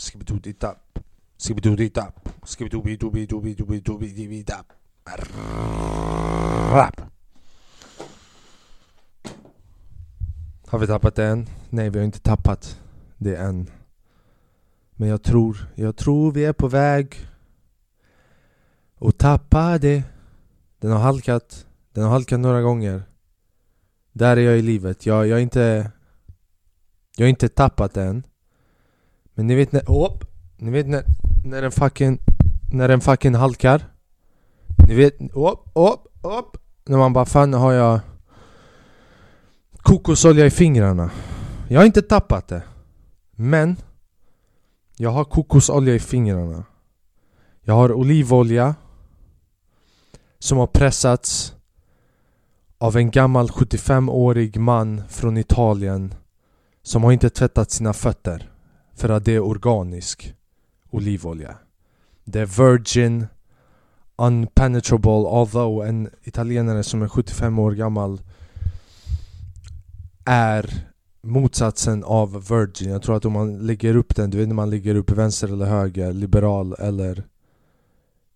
[0.00, 0.98] Skibidoo-di-dap.
[6.72, 7.00] Rap.
[10.66, 11.46] Har vi tappat det än?
[11.70, 12.80] Nej, vi har inte tappat
[13.16, 13.70] det än.
[14.92, 17.16] Men jag tror, jag tror vi är på väg
[19.00, 20.02] att tappa det.
[20.78, 23.02] Den har halkat, den har halkat några gånger.
[24.12, 25.06] Där är jag i livet.
[25.06, 25.90] Jag, jag är inte...
[27.16, 28.08] Jag har inte tappat den.
[28.08, 28.24] än.
[29.34, 29.82] Men ni vet när...
[29.86, 30.12] Oh,
[30.56, 31.04] ni vet när,
[31.44, 32.18] när den fucking...
[32.72, 33.84] När den fucking halkar.
[34.88, 35.20] Ni vet...
[35.20, 36.56] Upp, upp, upp.
[36.84, 38.00] När man bara fan har jag...
[39.76, 41.10] Kokosolja i fingrarna.
[41.68, 42.62] Jag har inte tappat det.
[43.30, 43.76] Men...
[44.96, 46.64] Jag har kokosolja i fingrarna.
[47.62, 48.74] Jag har olivolja.
[50.38, 51.54] Som har pressats
[52.78, 56.14] av en gammal 75-årig man från Italien
[56.82, 58.49] som har inte tvättat sina fötter
[59.00, 60.34] för att det är organisk
[60.90, 61.54] olivolja.
[62.24, 63.26] Det är virgin,
[64.16, 68.20] unpenetrable, although en italienare som är 75 år gammal
[70.24, 70.86] är
[71.22, 72.90] motsatsen av virgin.
[72.90, 75.48] Jag tror att om man lägger upp den, du vet när man lägger upp vänster
[75.48, 77.24] eller höger, liberal eller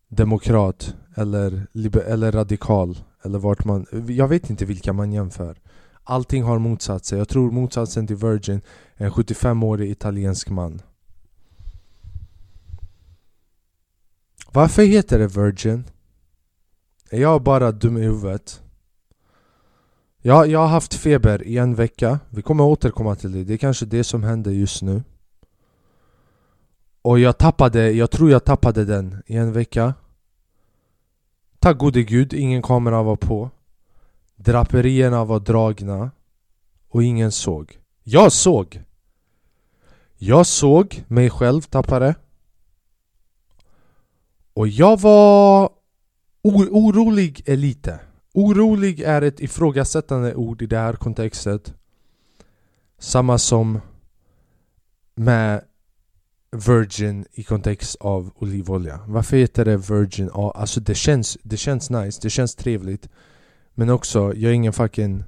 [0.08, 1.66] demokrat eller,
[2.06, 3.86] eller radikal eller vart man...
[4.08, 5.56] Jag vet inte vilka man jämför.
[6.04, 7.16] Allting har motsatser.
[7.16, 8.60] Jag tror motsatsen till Virgin
[8.96, 10.82] är en 75-årig italiensk man.
[14.52, 15.84] Varför heter det Virgin?
[17.10, 18.62] Är jag bara dum i huvudet?
[20.18, 22.20] Jag, jag har haft feber i en vecka.
[22.30, 23.44] Vi kommer återkomma till det.
[23.44, 25.02] Det är kanske det som händer just nu.
[27.02, 29.94] Och jag tappade, jag tror jag tappade den i en vecka.
[31.58, 33.50] Tack gode gud, ingen kamera var på.
[34.36, 36.10] Draperierna var dragna.
[36.88, 37.78] Och ingen såg.
[38.02, 38.82] Jag såg!
[40.16, 42.14] Jag såg mig själv tappa det.
[44.54, 45.70] Och jag var
[46.42, 48.00] orolig är lite.
[48.34, 51.74] Orolig är ett ifrågasättande ord i det här kontextet.
[52.98, 53.80] Samma som
[55.14, 55.64] med
[56.50, 59.00] virgin i kontext av olivolja.
[59.06, 60.30] Varför heter det virgin?
[60.34, 63.08] Ja, alltså det känns, det känns nice, det känns trevligt.
[63.74, 65.24] Men också, jag är ingen fucking...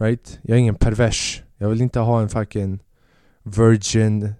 [0.00, 0.38] Right?
[0.42, 1.42] Jag är ingen pervers.
[1.56, 2.82] Jag vill inte ha en fucking
[3.42, 4.32] virgin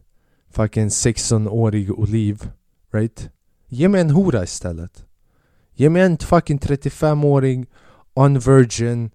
[0.50, 2.50] fucking 16-årig oliv.
[2.92, 3.30] Right?
[3.66, 5.04] Ge mig en hora istället.
[5.74, 7.66] Ge mig en fucking 35-årig
[8.14, 9.10] unvirgin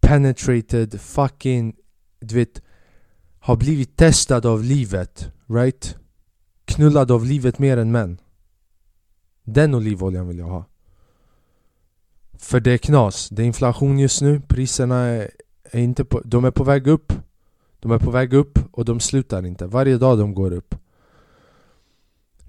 [0.00, 1.76] penetrated fucking
[2.20, 2.62] du vet
[3.38, 5.96] har blivit testad av livet Right?
[6.64, 8.20] Knullad av livet mer än män
[9.42, 10.64] Den olivoljan vill jag ha
[12.44, 15.30] för det är knas, det är inflation just nu, priserna är,
[15.62, 17.12] är inte på, de är på väg upp.
[17.80, 20.74] De är på väg upp och de slutar inte, varje dag de går upp.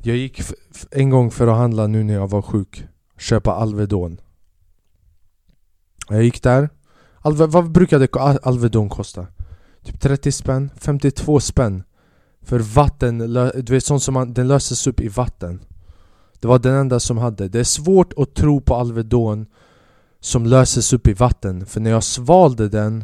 [0.02, 0.42] Jag gick
[0.92, 2.88] en gång för att handla nu när jag var sjuk.
[3.18, 4.22] Köpa Alvedon.
[6.10, 6.70] Jag gick där.
[7.20, 8.08] Alve, Vad brukade
[8.44, 9.28] Alvedon kosta?
[9.84, 11.84] Typ 30 spänn, 52 spänn.
[12.42, 13.18] För vatten,
[13.56, 15.60] du vet sånt som man, den löses upp i vatten.
[16.40, 17.48] Det var den enda som hade.
[17.48, 19.46] Det är svårt att tro på Alvedon
[20.25, 21.66] som löses upp i vatten.
[21.66, 23.03] För när jag svalde den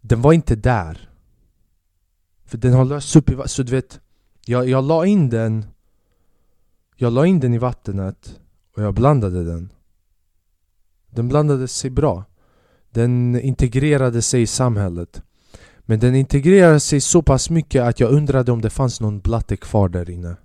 [0.00, 1.10] Den var inte där.
[2.44, 4.00] För den har lösts upp i vatten, så du vet
[4.46, 5.66] jag, jag la in den
[6.96, 8.40] Jag la in den i vattnet
[8.76, 9.72] Och jag blandade den.
[11.10, 12.24] Den blandade sig bra.
[12.90, 15.22] Den integrerade sig i samhället.
[15.80, 19.56] Men den integrerade sig så pass mycket att jag undrade om det fanns någon blatte
[19.56, 20.36] kvar där inne.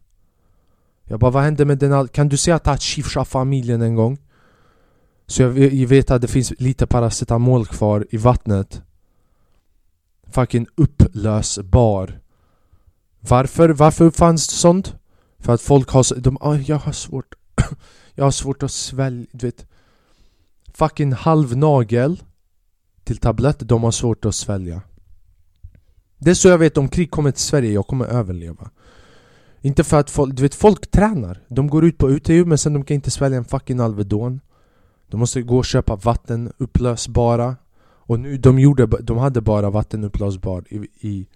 [1.04, 2.84] Jag bara vad hände med den Kan du säga att
[3.26, 4.18] familjen en gång?
[5.30, 5.50] Så jag
[5.88, 8.82] vet att det finns lite paracetamol kvar i vattnet.
[10.32, 12.20] Fucking upplösbar.
[13.20, 13.70] Varför?
[13.70, 14.96] Varför uppfanns sånt?
[15.40, 16.20] För att folk har...
[16.20, 17.36] De, oh, jag har svårt...
[18.16, 19.66] jag har svårt att svälja, du vet.
[20.74, 22.24] Fucking halvnagel
[23.04, 24.82] till tablett, de har svårt att svälja.
[26.18, 28.70] Det är så jag vet om krig kommer till Sverige, jag kommer överleva.
[29.62, 31.44] Inte för att folk, du vet folk tränar.
[31.48, 34.40] De går ut på UTU men sen de kan inte svälja en fucking Alvedon.
[35.10, 37.56] De måste gå och köpa vattenupplösbara
[38.10, 41.28] Och nu, de, gjorde, de hade bara vattenupplösbar i, i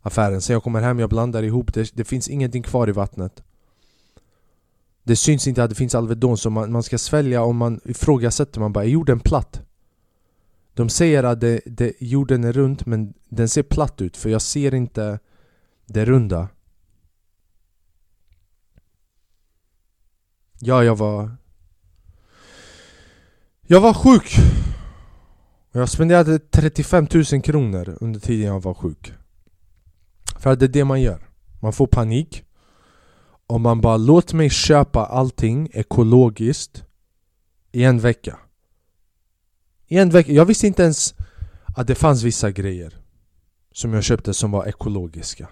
[0.00, 0.40] affären.
[0.40, 3.42] Sen jag kommer hem, jag blandar ihop det, det finns ingenting kvar i vattnet.
[5.02, 8.60] Det syns inte att det finns Alvedon så man, man ska svälja och man ifrågasätter.
[8.60, 9.60] Man bara, är jorden platt?
[10.74, 14.42] De säger att det, det, jorden är rund men den ser platt ut för jag
[14.42, 15.18] ser inte
[15.86, 16.48] det runda.
[20.58, 21.39] Ja, jag var...
[23.72, 24.36] Jag var sjuk!
[25.72, 29.12] Jag spenderade 35 000 kronor under tiden jag var sjuk
[30.38, 31.28] För att det är det man gör
[31.60, 32.44] Man får panik.
[33.46, 36.84] Och man bara låt mig köpa allting ekologiskt
[37.72, 38.38] i en vecka.
[39.86, 40.32] I en vecka.
[40.32, 41.14] Jag visste inte ens
[41.76, 42.98] att det fanns vissa grejer
[43.72, 45.48] som jag köpte som var ekologiska.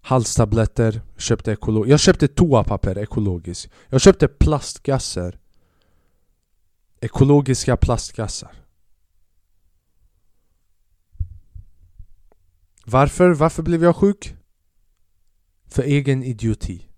[0.00, 1.90] Halstabletter, köpte ekologiskt.
[1.90, 3.72] Jag köpte toapapper ekologiskt.
[3.88, 5.38] Jag köpte plastgasser.
[7.04, 8.64] Ekologiska plastkassar
[12.86, 13.30] Varför?
[13.30, 14.36] Varför blev jag sjuk?
[15.66, 16.88] För egen idioti.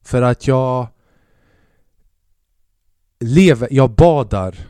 [0.00, 0.88] För att jag
[3.20, 4.66] lever, jag badar.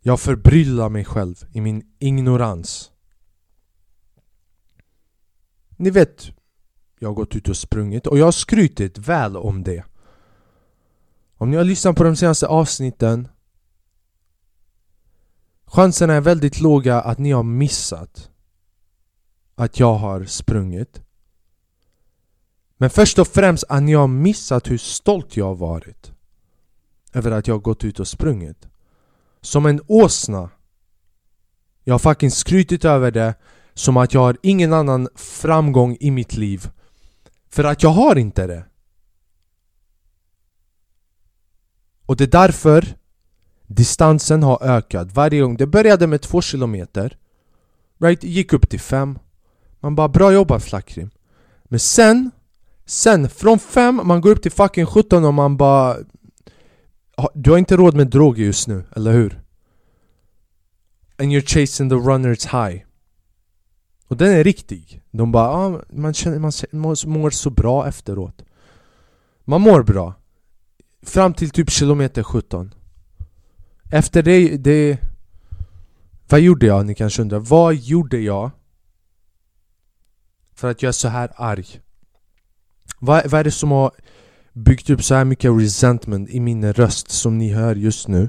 [0.00, 2.92] Jag förbryllar mig själv i min ignorans.
[5.76, 6.30] Ni vet,
[6.98, 9.84] jag har gått ut och sprungit och jag har skrytit väl om det.
[11.44, 13.28] Om ni har lyssnat på de senaste avsnitten
[15.64, 18.30] Chanserna är väldigt låga att ni har missat
[19.54, 21.02] att jag har sprungit.
[22.76, 26.12] Men först och främst att ni har missat hur stolt jag har varit
[27.12, 28.68] över att jag har gått ut och sprungit.
[29.40, 30.50] Som en åsna.
[31.82, 33.34] Jag har fucking skrytit över det
[33.74, 36.70] som att jag har ingen annan framgång i mitt liv.
[37.50, 38.64] För att jag har inte det.
[42.06, 42.96] Och det är därför
[43.66, 45.56] distansen har ökat varje gång.
[45.56, 47.16] Det började med två kilometer.
[47.98, 48.24] Right?
[48.24, 49.18] Gick upp till fem.
[49.80, 51.10] Man bara bra jobbat Flakrim.
[51.64, 52.30] Men sen,
[52.86, 55.96] sen från fem man går upp till fucking 17 och man bara
[57.34, 59.40] Du har inte råd med droger just nu, eller hur?
[61.18, 62.82] And you're chasing the runners high
[64.08, 65.02] Och den är riktig.
[65.10, 68.44] De bara ah, man, känner, man mår så bra efteråt.
[69.44, 70.14] Man mår bra.
[71.04, 72.74] Fram till typ kilometer 17.
[73.92, 74.98] Efter det, det...
[76.28, 76.86] Vad gjorde jag?
[76.86, 77.38] Ni kanske undrar.
[77.38, 78.50] Vad gjorde jag?
[80.54, 81.66] För att jag är så här arg?
[82.98, 83.92] Vad, vad är det som har
[84.52, 88.28] byggt upp så här mycket resentment i min röst som ni hör just nu?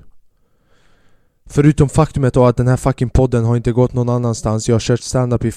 [1.46, 4.80] Förutom faktumet då att den här fucking podden har inte gått någon annanstans Jag har
[4.80, 5.52] kört standup i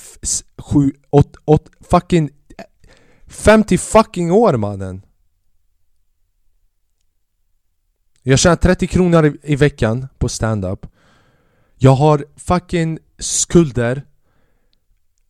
[0.58, 2.30] 7, 8, 8, fucking
[3.26, 5.02] 50 fucking år mannen
[8.28, 10.86] Jag tjänar 30 kronor i, i veckan på standup
[11.76, 14.02] Jag har fucking skulder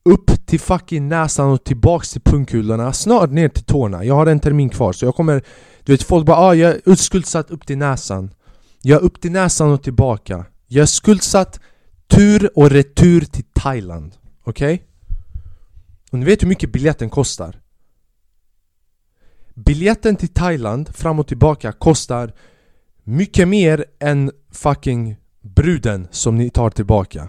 [0.04, 4.40] upp till fucking näsan och tillbaks till pungkulorna Snart ner till tårna Jag har en
[4.40, 5.42] termin kvar så jag kommer
[5.84, 8.30] Du vet folk bara ah, jag är skuldsatt upp till näsan
[8.82, 11.60] jag är upp till näsan och tillbaka Jag är skuldsatt
[12.06, 14.74] tur och retur till Thailand Okej?
[14.74, 14.86] Okay?
[16.10, 17.60] Och ni vet hur mycket biljetten kostar?
[19.54, 22.32] Biljetten till Thailand fram och tillbaka kostar
[23.08, 27.28] mycket mer än fucking bruden som ni tar tillbaka.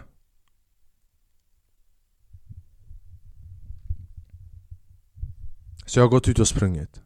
[5.86, 7.02] Så jag har gått ut och sprungit.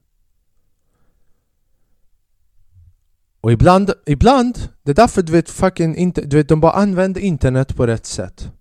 [3.42, 7.22] Och ibland, ibland, det är därför du vet fucking inte, du vet de bara använder
[7.22, 8.52] internet på rätt sätt.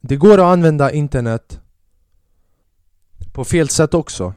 [0.00, 1.60] Det går att använda internet
[3.32, 4.34] på fel sätt också.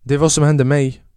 [0.00, 1.09] Det är vad som hände mig.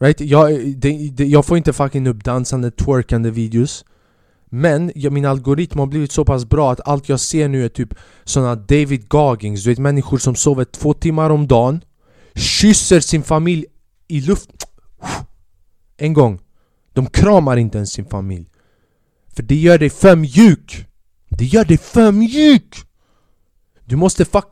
[0.00, 0.20] Right?
[0.20, 3.84] Jag, de, de, jag får inte fucking upp dansande, twerkande videos.
[4.50, 7.68] Men jag, min algoritm har blivit så pass bra att allt jag ser nu är
[7.68, 7.94] typ
[8.24, 11.80] såna David Goggins, du vet människor som sover två timmar om dagen
[12.34, 13.66] Kysser sin familj
[14.08, 14.50] i luft.
[15.96, 16.40] En gång.
[16.92, 18.50] De kramar inte ens sin familj.
[19.28, 20.86] För det gör dig för mjuk
[21.28, 22.76] Det gör dig för mjuk
[23.84, 24.46] Du måste fuck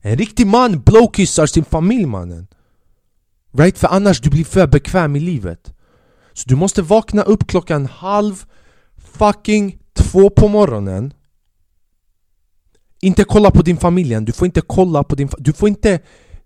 [0.00, 2.46] En riktig man blowkissar sin familj mannen.
[3.52, 3.78] Right?
[3.78, 5.74] För annars du blir för bekväm i livet.
[6.32, 8.44] Så du måste vakna upp klockan halv
[8.96, 11.14] fucking två på morgonen.
[13.00, 16.00] Inte kolla på din familj än, du får inte kolla på din Du får inte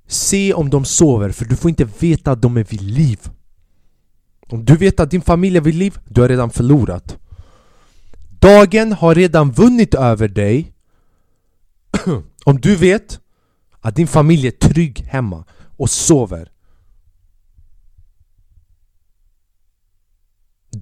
[0.07, 3.21] Se om de sover, för du får inte veta att de är vid liv.
[4.49, 7.19] Om du vet att din familj är vid liv, du har redan förlorat.
[8.39, 10.73] Dagen har redan vunnit över dig.
[12.45, 13.21] Om du vet
[13.81, 15.45] att din familj är trygg hemma
[15.77, 16.51] och sover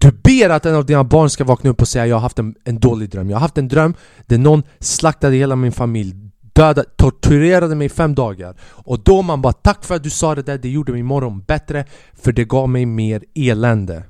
[0.00, 2.38] Du ber att en av dina barn ska vakna upp och säga jag har haft
[2.38, 3.30] en, en dålig dröm.
[3.30, 3.94] Jag har haft en dröm
[4.26, 8.56] där någon slaktade hela min familj dödade, torturerade mig i fem dagar.
[8.60, 11.40] Och då man bara tack för att du sa det där, det gjorde min morgon
[11.40, 14.04] bättre För det gav mig mer elände.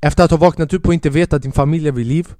[0.00, 2.34] Efter att ha vaknat upp och inte veta att din familj är vid liv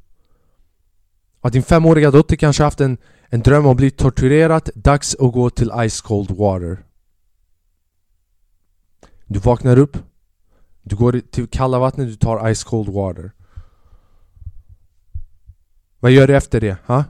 [1.40, 5.32] Att din femåriga dotter kanske haft en, en dröm om att bli torturerad Dags att
[5.32, 6.84] gå till ice cold water.
[9.26, 10.09] Du vaknar upp.
[10.82, 13.32] Du går till kalla vattnet, du tar ice cold water
[16.00, 16.76] Vad gör du efter det?
[16.86, 17.04] Ha?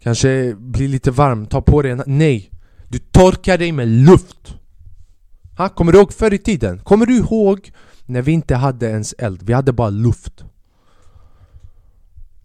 [0.00, 2.02] Kanske blir lite varm, ta på dig en...
[2.06, 2.50] Nej!
[2.88, 4.54] Du torkar dig med luft!
[5.56, 5.68] Ha?
[5.68, 6.78] Kommer du ihåg förr i tiden?
[6.78, 7.72] Kommer du ihåg
[8.06, 9.42] när vi inte hade ens eld?
[9.42, 10.44] Vi hade bara luft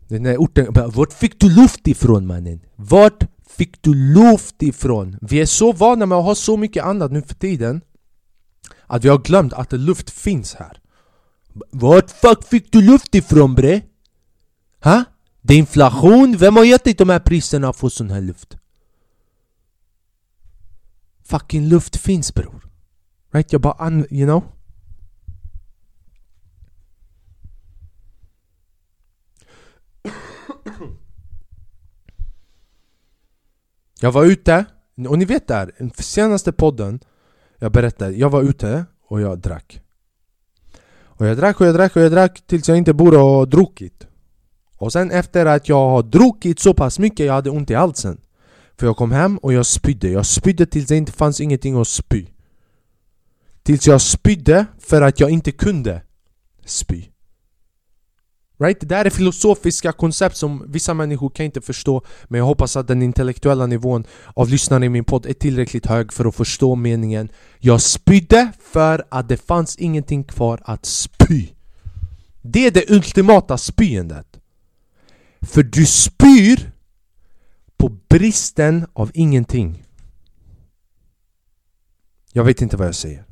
[0.08, 2.60] Den där orten, vart fick du luft ifrån mannen?
[2.76, 5.18] Vart fick du luft ifrån?
[5.22, 7.82] Vi är så vana med att ha så mycket annat nu för tiden
[8.88, 10.82] att vi har glömt att luft finns här
[11.72, 13.82] Vart fuck fick du luft ifrån bre?
[14.84, 15.04] Ha?
[15.42, 18.58] Det är inflation, vem har gett dig de här priserna att få sån här luft?
[21.24, 22.64] Fucking luft finns bror
[23.32, 23.54] Right?
[23.54, 24.44] Jag bara, you know?
[34.00, 34.66] Jag var ute,
[35.10, 37.00] och ni vet där, senaste podden
[37.60, 39.82] jag berättade, jag var ute och jag drack.
[41.04, 44.08] Och jag drack och jag drack och jag drack tills jag inte borde ha druckit.
[44.78, 48.22] Och sen efter att jag har druckit så pass mycket, jag hade ont i halsen.
[48.78, 51.88] För jag kom hem och jag spydde, jag spydde tills det inte fanns ingenting att
[51.88, 52.26] spy.
[53.64, 56.02] Tills jag spydde för att jag inte kunde
[56.66, 57.06] spy.
[58.60, 58.80] Right?
[58.80, 62.88] Det där är filosofiska koncept som vissa människor kan inte förstå Men jag hoppas att
[62.88, 67.30] den intellektuella nivån av lyssnare i min podd är tillräckligt hög för att förstå meningen.
[67.60, 71.48] Jag spydde för att det fanns ingenting kvar att spy.
[72.42, 74.40] Det är det ultimata spyendet
[75.42, 76.72] För du spyr
[77.78, 79.84] på bristen av ingenting.
[82.34, 83.26] Jag vet inte vad jag säger.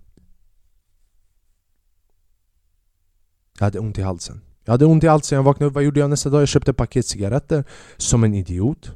[3.60, 5.84] Jag hade ont i halsen jag hade ont i allt, sen jag vaknade upp, vad
[5.84, 6.42] gjorde jag nästa dag?
[6.42, 7.64] Jag köpte ett paket cigaretter
[7.98, 8.92] Som en idiot.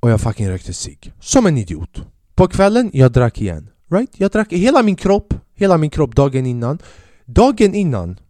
[0.00, 1.12] Och jag fucking rökte cigg.
[1.20, 2.02] Som en idiot.
[2.34, 3.70] På kvällen, jag drack igen.
[3.90, 4.10] Right?
[4.20, 6.78] Jag drack hela min kropp Hela min kropp dagen innan.
[7.24, 8.20] Dagen innan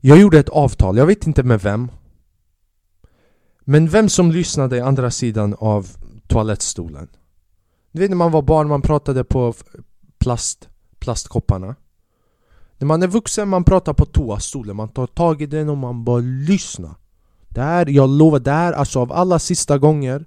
[0.00, 1.90] Jag gjorde ett avtal, jag vet inte med vem.
[3.64, 5.88] Men vem som lyssnade i andra sidan av
[6.26, 7.08] toalettstolen.
[7.92, 9.54] Du vet när man var barn, man pratade på
[10.18, 11.76] plast, plastkopparna
[12.78, 16.04] när man är vuxen, man pratar på toastolen, man tar tag i den och man
[16.04, 16.94] bara lyssnar.
[17.48, 20.24] Det här, jag lovar, det här alltså av alla sista gånger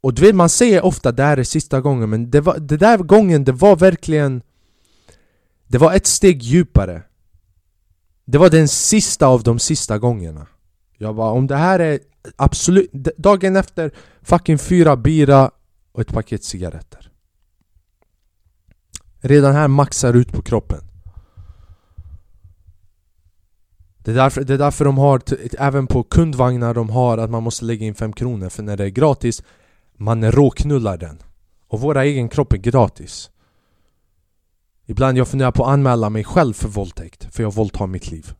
[0.00, 2.76] Och du vet, man säger ofta det här är sista gången men det, var, det
[2.76, 4.42] där gången, det var verkligen
[5.66, 7.02] Det var ett steg djupare.
[8.24, 10.46] Det var den sista av de sista gångerna.
[10.98, 12.00] Jag bara, om det här är
[12.36, 13.90] absolut Dagen efter,
[14.22, 15.50] fucking fyra bira
[15.92, 17.07] och ett paket cigaretter.
[19.20, 20.80] Redan här maxar ut på kroppen.
[23.98, 25.22] Det är, därför, det är därför de har,
[25.58, 28.84] även på kundvagnar de har att man måste lägga in 5 kronor För när det
[28.84, 29.42] är gratis,
[29.96, 31.22] man råknullar den.
[31.68, 33.30] Och våra egen kropp är gratis.
[34.86, 38.32] Ibland jag funderar på att anmäla mig själv för våldtäkt För jag våldtar mitt liv.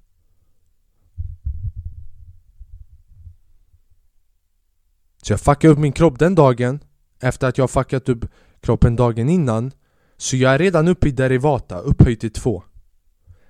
[5.22, 6.80] Så jag fuckade upp min kropp den dagen
[7.20, 8.24] Efter att jag fuckat upp
[8.60, 9.72] kroppen dagen innan
[10.20, 12.62] så jag är redan uppe i derivata, upphöjt till två.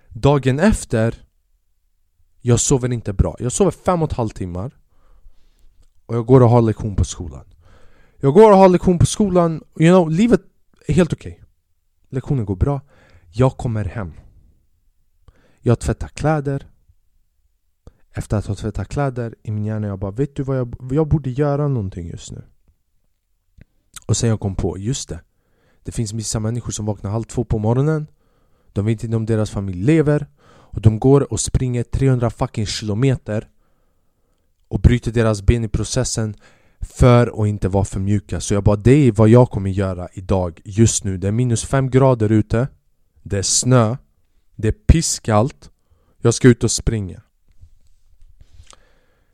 [0.08, 1.24] Dagen efter
[2.40, 4.76] Jag sover inte bra, jag sover fem och ett halvt timmar.
[6.06, 7.44] Och jag går och har lektion på skolan.
[8.16, 10.40] Jag går och har lektion på skolan, you know, livet
[10.86, 11.32] är helt okej.
[11.32, 11.44] Okay.
[12.08, 12.80] Lektionen går bra.
[13.30, 14.12] Jag kommer hem.
[15.60, 16.66] Jag tvättar kläder.
[18.10, 21.08] Efter att ha tvättat kläder i min hjärna jag bara Vet du vad jag, jag
[21.08, 22.42] borde göra någonting just nu?
[24.06, 25.20] Och sen jag kom på, just det
[25.88, 28.06] det finns vissa människor som vaknar halv två på morgonen.
[28.72, 30.26] De vet inte om deras familj lever.
[30.46, 33.48] Och de går och springer 300 fucking kilometer
[34.68, 36.34] Och bryter deras ben i processen
[36.80, 38.40] För att inte vara för mjuka.
[38.40, 41.64] Så jag bara, det är vad jag kommer göra idag Just nu, det är minus
[41.64, 42.68] 5 grader ute.
[43.22, 43.96] Det är snö.
[44.56, 45.70] Det är pisskallt.
[46.18, 47.22] Jag ska ut och springa.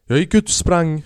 [0.06, 1.02] Jag gick ut och sprang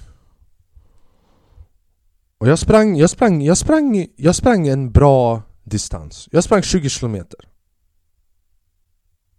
[2.38, 6.28] och jag sprang, jag sprang, jag sprang, jag sprang en bra distans.
[6.32, 7.26] Jag sprang 20 km Jag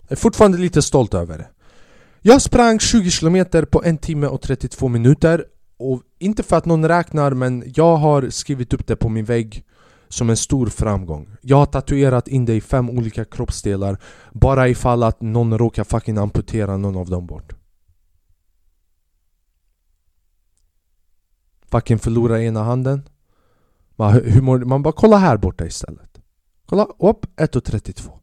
[0.07, 1.47] är fortfarande lite stolt över det.
[2.21, 5.45] Jag sprang 20 km på en timme och 32 minuter.
[5.77, 9.65] Och inte för att någon räknar men jag har skrivit upp det på min vägg
[10.09, 11.29] som en stor framgång.
[11.41, 13.97] Jag har tatuerat in det i fem olika kroppsdelar
[14.31, 17.58] Bara ifall att någon råkar fucking amputera någon av dem bort.
[21.71, 23.01] Fucking förlora ena handen.
[23.95, 26.19] Man, hur mår, man bara kolla här borta istället.
[26.65, 28.19] Kolla, upp 1.32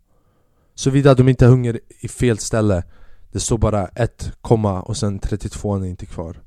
[0.75, 2.83] Såvida de inte hunger i fel ställe.
[3.33, 4.33] Det står bara 1,
[4.83, 6.43] och sen 32 är inte kvar.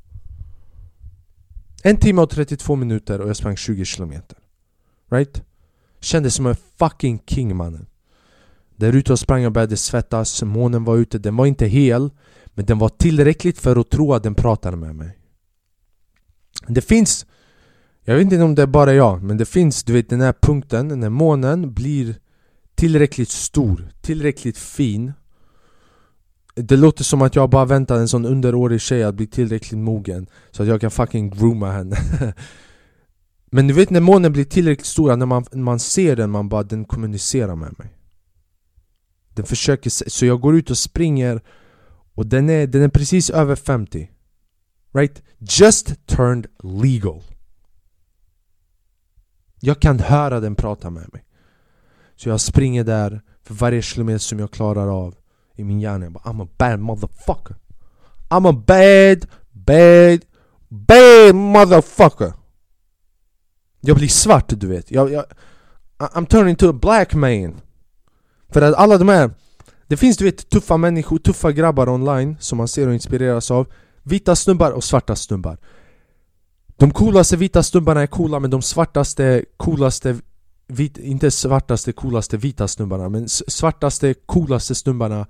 [1.83, 4.37] En timme och 32 minuter och jag sprang 20 kilometer.
[5.11, 5.43] Right?
[5.99, 7.85] Kändes som en fucking king mannen.
[8.75, 12.09] Där ute och sprang jag började svettas, månen var ute, den var inte hel
[12.45, 15.18] Men den var tillräckligt för att tro att den pratade med mig.
[16.67, 17.25] Det finns
[18.03, 20.33] Jag vet inte om det är bara jag, men det finns du vet den här
[20.41, 22.15] punkten när månen blir
[22.75, 25.13] tillräckligt stor, tillräckligt fin.
[26.55, 30.27] Det låter som att jag bara väntar en sån underårig tjej att bli tillräckligt mogen
[30.51, 31.97] Så att jag kan fucking grooma henne.
[33.51, 36.49] Men du vet när månen blir tillräckligt stor, när man, när man ser den, man
[36.49, 37.97] bara den kommunicerar med mig.
[39.35, 41.41] Den försöker, så jag går ut och springer
[42.13, 44.09] Och den är, den är precis över 50
[44.93, 45.23] Right?
[45.37, 47.23] Just turned legal
[49.59, 51.25] Jag kan höra den prata med mig
[52.15, 55.15] Så jag springer där för varje kilometer som jag klarar av
[55.55, 56.05] i min hjärna.
[56.05, 57.55] Jag bara I'm a bad motherfucker.
[58.29, 60.25] I'm a bad, bad,
[60.69, 62.33] bad motherfucker.
[63.81, 64.91] Jag blir svart du vet.
[64.91, 65.25] Jag, jag,
[65.97, 67.61] I'm turning to a black man.
[68.49, 69.31] För att alla de här
[69.87, 73.67] Det finns du vet tuffa människor, tuffa grabbar online som man ser och inspireras av
[74.09, 75.57] Vita snubbar och svarta snubbar
[76.77, 80.17] De coolaste vita snubbarna är coola men de svartaste, coolaste
[80.67, 85.27] vit, Inte svartaste, coolaste vita snubbarna men svartaste, coolaste snubbarna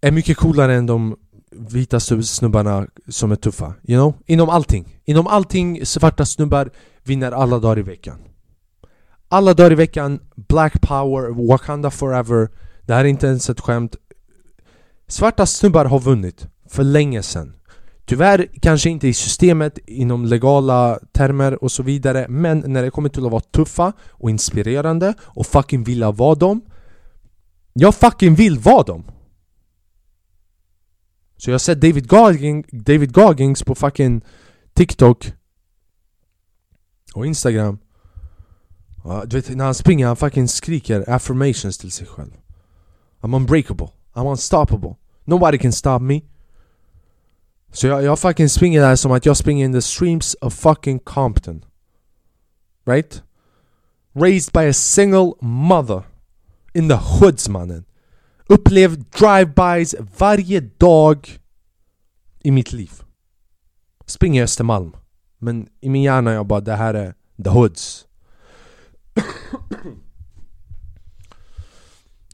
[0.00, 1.16] är mycket coolare än de
[1.50, 3.74] vita snubbarna som är tuffa.
[3.82, 4.14] You know?
[4.26, 5.00] Inom allting.
[5.04, 6.70] Inom allting, svarta snubbar
[7.04, 8.18] vinner alla dagar i veckan.
[9.28, 12.48] Alla dagar i veckan, Black Power, Wakanda Forever.
[12.82, 13.96] Det här är inte ens ett skämt.
[15.08, 17.55] Svarta snubbar har vunnit för länge sedan.
[18.06, 23.08] Tyvärr kanske inte i systemet, inom legala termer och så vidare Men när det kommer
[23.08, 26.60] till att vara tuffa och inspirerande och fucking vilja vara dem
[27.72, 29.04] Jag fucking vill vara dem!
[31.36, 34.24] Så jag har sett David, Gogging, David Goggins på fucking
[34.74, 35.32] TikTok
[37.14, 37.78] och Instagram.
[39.26, 42.30] Du vet när han springer han fucking skriker affirmations till sig själv.
[43.20, 44.96] I'm unbreakable, I'm unstoppable.
[45.24, 46.20] Nobody can stop me.
[47.76, 50.98] Så jag, jag fucking springer där som att jag springer in the streams of fucking
[50.98, 51.64] Compton
[52.86, 53.22] Right?
[54.14, 56.02] Raised by a single mother
[56.74, 57.84] In the hoods mannen
[58.48, 61.38] upplevt drive-bys varje dag
[62.42, 62.92] i mitt liv.
[64.06, 64.96] Springer Östermalm.
[65.38, 68.06] Men i min hjärna jag bara, det här är the hoods.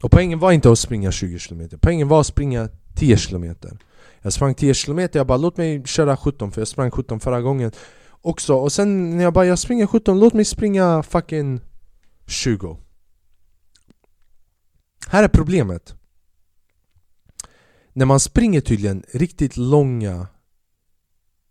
[0.03, 3.55] Och poängen var inte att springa 20 km, poängen var att springa 10 km.
[4.23, 7.41] Jag sprang 10 km, jag bara låt mig köra 17 för jag sprang 17 förra
[7.41, 7.71] gången
[8.21, 8.55] också.
[8.55, 11.61] Och sen när jag bara jag springer 17, låt mig springa fucking
[12.27, 12.77] 20.
[15.07, 15.95] Här är problemet.
[17.93, 20.27] När man springer tydligen riktigt långa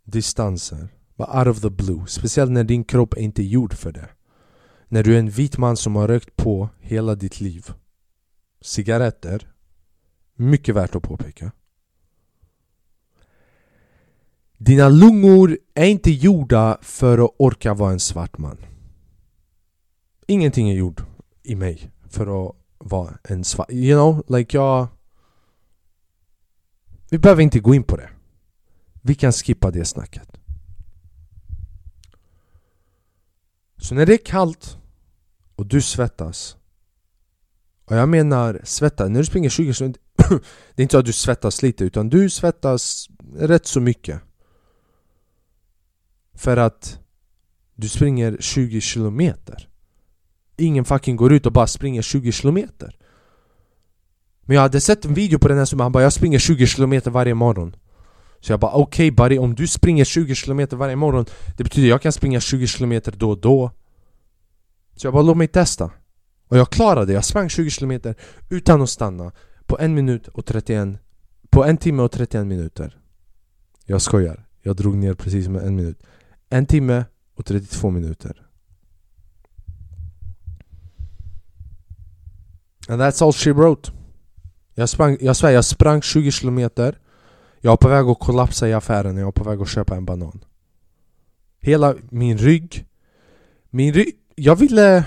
[0.04, 4.08] distanser, bara out of the blue, speciellt när din kropp är inte gjord för det.
[4.88, 7.66] När du är en vit man som har rökt på hela ditt liv.
[8.60, 9.52] Cigaretter,
[10.34, 11.52] mycket värt att påpeka.
[14.64, 18.58] Dina lungor är inte gjorda för att orka vara en svart man.
[20.26, 21.00] Ingenting är gjort
[21.42, 23.70] i mig för att vara en svart...
[23.70, 24.86] You know, like jag...
[27.10, 28.10] Vi behöver inte gå in på det.
[29.02, 30.28] Vi kan skippa det snacket.
[33.76, 34.76] Så när det är kallt
[35.56, 36.56] och du svettas
[37.84, 40.00] och jag menar svettas, när du springer 20 sekunder...
[40.74, 44.22] Det är inte så att du svettas lite utan du svettas rätt så mycket
[46.34, 46.98] för att
[47.74, 49.68] du springer 20 kilometer.
[50.56, 52.96] Ingen fucking går ut och bara springer 20 kilometer.
[54.44, 56.66] Men jag hade sett en video på den här som han bara 'Jag springer 20
[56.66, 57.76] kilometer varje morgon'
[58.42, 61.24] Så jag bara okej okay, buddy, om du springer 20 kilometer varje morgon
[61.56, 63.70] Det betyder att jag kan springa 20 kilometer då och då.
[64.96, 65.90] Så jag bara låt mig testa.
[66.48, 68.14] Och jag klarade det, jag sprang 20 kilometer
[68.48, 69.32] utan att stanna
[69.66, 70.88] På en minut och 31
[71.50, 72.98] På en timme och 31 minuter.
[73.84, 76.02] Jag skojar, jag drog ner precis med en minut.
[76.52, 78.46] En timme och 32 minuter
[82.88, 83.92] And that's all she wrote
[84.74, 86.98] jag sprang, jag svär, jag sprang 20 kilometer
[87.60, 90.04] Jag var på väg att kollapsa i affären, jag var på väg att köpa en
[90.04, 90.44] banan
[91.60, 92.86] Hela min rygg
[93.70, 95.04] Min rygg, jag ville...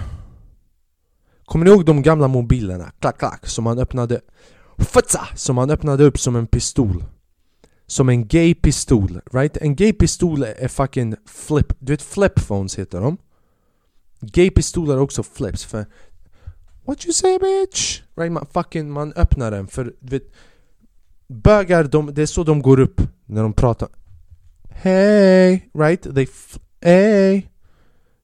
[1.46, 2.92] Kommer ni ihåg de gamla mobilerna?
[3.00, 4.22] Klack klack, som man öppnade
[4.78, 5.28] Futsa!
[5.36, 7.04] Som man öppnade upp som en pistol
[7.88, 9.58] som en gay pistol, right?
[9.58, 13.18] En gay pistol är fucking flip, du vet flip phones heter de
[14.22, 15.86] Gay pistoler är också flips för
[16.86, 18.02] What you say bitch?
[18.16, 20.32] Right, man, fucking, man öppnar den för du vet
[21.28, 23.90] Bögar, de, det är så de går upp när de pratar
[24.70, 26.02] Hey, right?
[26.16, 26.28] They
[26.82, 27.44] hey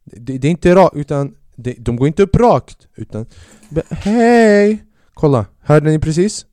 [0.04, 3.26] det, det, är inte rakt utan det, de går inte upp rakt utan
[3.89, 4.84] Hej!
[5.13, 6.45] Kolla, hörde ni precis?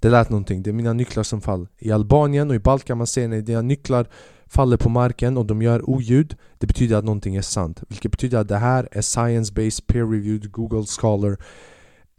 [0.00, 1.68] Det lät någonting, det är mina nycklar som faller.
[1.78, 4.06] I Albanien och i Balkan man ser när dina nycklar
[4.46, 7.82] faller på marken och de gör oljud Det betyder att någonting är sant.
[7.88, 11.36] Vilket betyder att det här är science-based, peer-reviewed, Google Scholar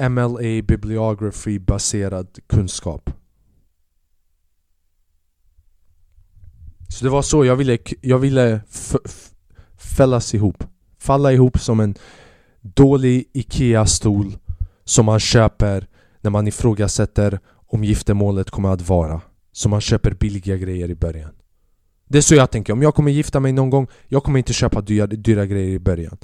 [0.09, 3.09] MLA Bibliography baserad kunskap.
[6.89, 8.61] Så det var så jag ville, jag ville
[9.77, 10.63] fällas ihop.
[10.97, 11.95] Falla ihop som en
[12.61, 14.37] dålig IKEA-stol
[14.83, 15.87] som man köper
[16.21, 19.21] när man ifrågasätter om giftermålet kommer att vara.
[19.51, 21.31] Så man köper billiga grejer i början.
[22.07, 24.53] Det är så jag tänker, om jag kommer gifta mig någon gång, jag kommer inte
[24.53, 26.17] köpa dyra, dyra grejer i början.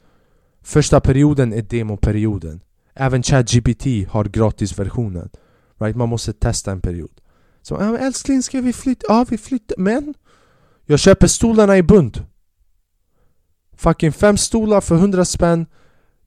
[0.62, 2.62] Första perioden är demoperioden.
[2.93, 5.29] Även ChatGPT har gratisversionen.
[5.79, 5.95] Right?
[5.95, 7.21] Man måste testa en period.
[7.62, 9.05] Så älskling, ska vi flytta?
[9.10, 9.75] Ja, vi flyttar.
[9.77, 10.13] Men
[10.86, 12.25] jag köper stolarna i bund.
[13.77, 15.65] Fucking fem stolar för 100 spänn.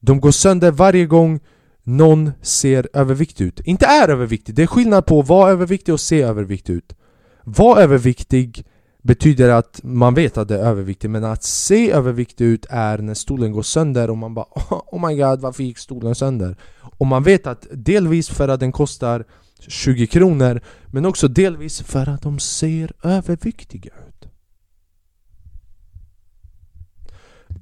[0.00, 1.40] De går sönder varje gång
[1.88, 3.60] någon ser överviktig ut.
[3.60, 6.96] Inte är överviktig, det är skillnad på att vara överviktig och se överviktig ut.
[7.44, 8.66] Vara överviktig
[9.02, 13.14] betyder att man vet att det är överviktig men att se överviktig ut är när
[13.14, 16.56] stolen går sönder och man bara Oh my god, varför gick stolen sönder?
[16.98, 19.24] Och man vet att delvis för att den kostar
[19.68, 24.28] 20 kronor men också delvis för att de ser överviktiga ut.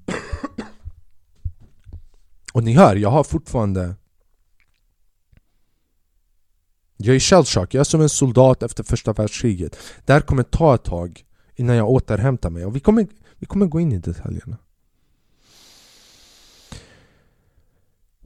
[2.53, 3.95] Och ni hör, jag har fortfarande
[6.97, 9.77] jag är shellshock, jag är som en soldat efter första världskriget.
[10.05, 12.65] Det här kommer ta ett tag innan jag återhämtar mig.
[12.65, 13.07] Och vi kommer,
[13.39, 14.57] vi kommer gå in i detaljerna.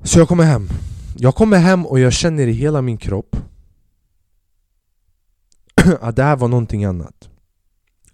[0.03, 0.69] Så jag kommer hem.
[1.17, 3.37] Jag kommer hem och jag känner i hela min kropp
[6.01, 7.29] att det här var någonting annat.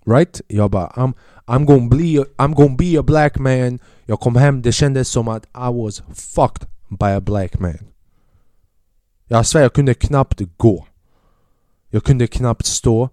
[0.06, 0.40] Right?
[0.48, 1.12] Jag bara I'm,
[1.46, 1.96] I'm, gonna be,
[2.36, 3.78] I'm gonna be a black man.
[4.04, 7.78] Jag kom hem, det kändes som att I was fucked by a black man.
[9.28, 10.86] Jag svär, jag kunde knappt gå.
[11.88, 13.08] Jag kunde knappt stå.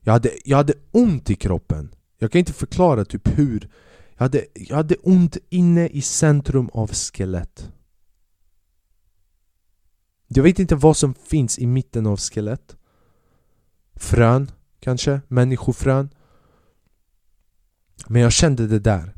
[0.00, 1.94] Jag hade, jag hade ont i kroppen.
[2.18, 3.70] Jag kan inte förklara typ hur.
[4.14, 7.72] Jag hade, jag hade ont inne i centrum av skelett.
[10.28, 12.76] Jag vet inte vad som finns i mitten av skelett.
[13.94, 15.20] Frön, kanske?
[15.28, 16.08] Människofrön?
[18.06, 19.17] Men jag kände det där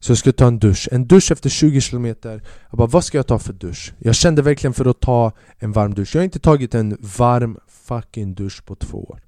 [0.00, 2.42] så jag skulle ta en dusch, en dusch efter 20 kilometer.
[2.70, 3.94] Jag bara, vad ska jag ta för dusch?
[3.98, 6.14] Jag kände verkligen för att ta en varm dusch.
[6.14, 9.20] Jag har inte tagit en varm fucking dusch på två år.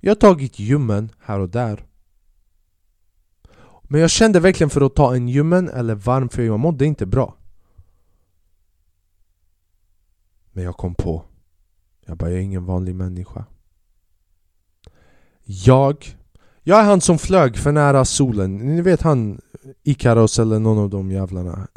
[0.00, 1.84] Jag har tagit ljummen här och där.
[3.82, 7.06] Men jag kände verkligen för att ta en ljummen eller varm för jag mådde inte
[7.06, 7.36] bra.
[10.52, 11.24] Men jag kom på.
[12.06, 13.44] Jag bara, jag är ingen vanlig människa.
[15.44, 16.16] Jag
[16.62, 18.56] Jag är han som flög för nära solen.
[18.56, 19.40] Ni vet han
[19.82, 21.68] Ikaros eller någon av de jävlarna.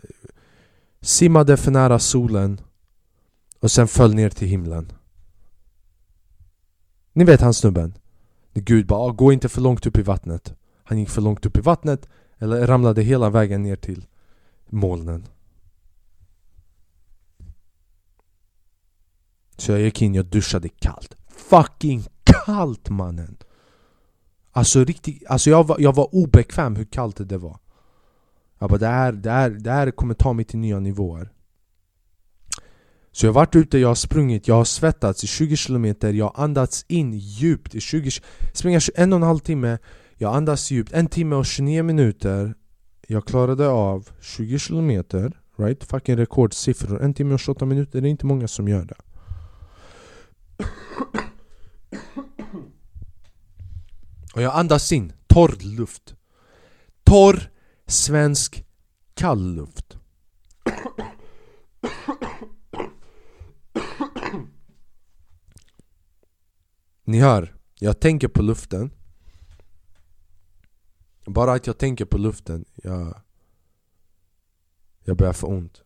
[1.01, 2.61] Simmade för nära solen
[3.59, 4.91] och sen föll ner till himlen.
[7.13, 7.93] Ni vet han snubben?
[8.53, 10.53] Gud bara, gå inte för långt upp i vattnet.
[10.83, 14.05] Han gick för långt upp i vattnet eller ramlade hela vägen ner till
[14.69, 15.25] molnen.
[19.57, 21.15] Så jag gick in, jag duschade kallt.
[21.27, 23.37] Fucking kallt mannen!
[24.51, 27.59] Alltså riktigt, alltså jag var, jag var obekväm hur kallt det var
[28.63, 31.30] jag bara det här, det, här, det här kommer ta mig till nya nivåer.
[33.12, 36.26] Så jag har varit ute, jag har sprungit, jag har svettats i 20 km Jag
[36.26, 38.12] har andats in djupt i 20
[38.54, 39.78] Springa en och en halv timme
[40.17, 42.54] Jag andas djupt, en timme och 29 minuter.
[43.08, 45.04] Jag klarade av 20 km
[45.58, 45.84] Right?
[45.84, 47.02] Fucking rekordsiffror.
[47.02, 48.95] En timme och 28 minuter, det är inte många som gör det.
[54.36, 56.15] Och jag andas in torr luft.
[57.04, 57.52] Torr
[57.85, 58.65] svensk
[59.13, 59.97] kallluft.
[67.03, 68.91] Ni hör, jag tänker på luften.
[71.25, 73.21] Bara att jag tänker på luften, jag,
[75.03, 75.83] jag börjar få ont.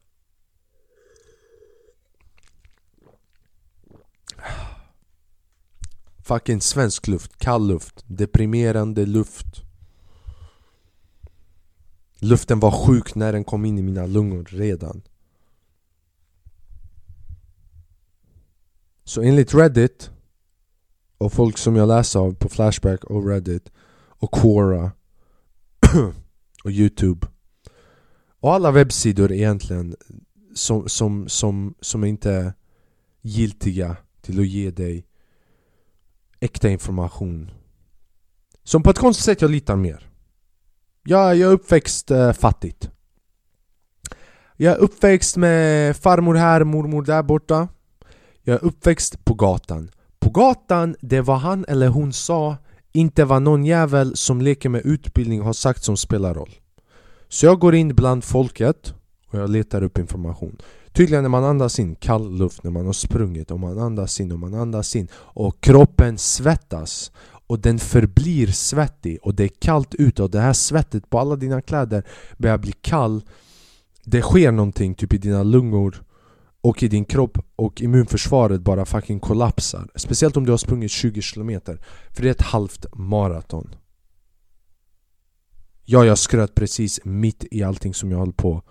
[6.23, 9.66] Fucking svensk luft, kall luft, deprimerande luft.
[12.19, 15.01] Luften var sjuk när den kom in i mina lungor redan.
[19.03, 20.11] Så enligt Reddit
[21.17, 23.71] och folk som jag läser av på Flashback och Reddit
[24.19, 24.91] och Quora
[26.63, 27.27] och Youtube
[28.39, 29.95] och alla webbsidor egentligen
[30.55, 32.53] som, som, som, som är inte är
[33.21, 35.07] giltiga till att ge dig
[36.39, 37.51] äkta information.
[38.63, 40.09] Som på ett konstigt sätt jag litar mer
[41.09, 42.89] jag, jag är uppväxt eh, fattigt.
[44.55, 47.67] Jag är uppväxt med farmor här, mormor där borta.
[48.41, 49.91] Jag är uppväxt på gatan.
[50.19, 52.57] På gatan, det var han eller hon sa
[52.91, 56.51] inte vad någon jävel som leker med utbildning har sagt som spelar roll.
[57.29, 58.93] Så jag går in bland folket
[59.27, 60.57] och jag letar upp information.
[60.91, 64.31] Tydligen när man andas in kall luft när man har sprungit och man andas in
[64.31, 67.11] och man andas in och kroppen svettas
[67.47, 71.35] och den förblir svettig och det är kallt ute och det här svettet på alla
[71.35, 72.03] dina kläder
[72.37, 73.23] börjar bli kall.
[74.03, 76.03] Det sker någonting typ i dina lungor
[76.61, 79.89] och i din kropp och immunförsvaret bara fucking kollapsar.
[79.95, 81.61] Speciellt om du har sprungit 20 km
[82.11, 83.75] För det är ett halvt maraton.
[85.83, 88.63] Ja, jag skröt precis mitt i allting som jag höll på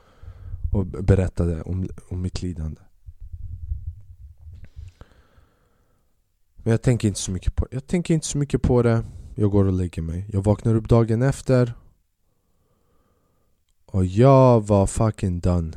[0.73, 2.81] och berättade om, om mitt lidande.
[6.67, 7.75] Men jag tänker inte så mycket på det.
[7.75, 9.05] Jag tänker inte så mycket på det.
[9.35, 10.27] Jag går och lägger mig.
[10.33, 11.75] Jag vaknar upp dagen efter.
[13.87, 15.73] Och jag var fucking done.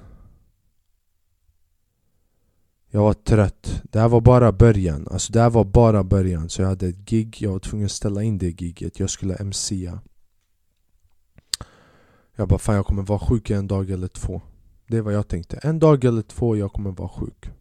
[2.90, 3.82] Jag var trött.
[3.84, 5.08] Det här var bara början.
[5.12, 6.50] Alltså det här var bara början.
[6.50, 7.38] Så jag hade ett gig.
[7.40, 9.00] Jag var tvungen att ställa in det giget.
[9.00, 10.02] Jag skulle MCa.
[12.36, 14.42] Jag bara fan jag kommer vara sjuk en dag eller två.
[14.88, 15.58] Det är vad jag tänkte.
[15.58, 17.59] En dag eller två jag kommer vara sjuk.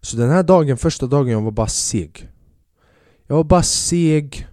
[0.00, 2.30] Så den här dagen, första dagen, jag var bara seg.
[3.26, 4.48] Jag var bara seg.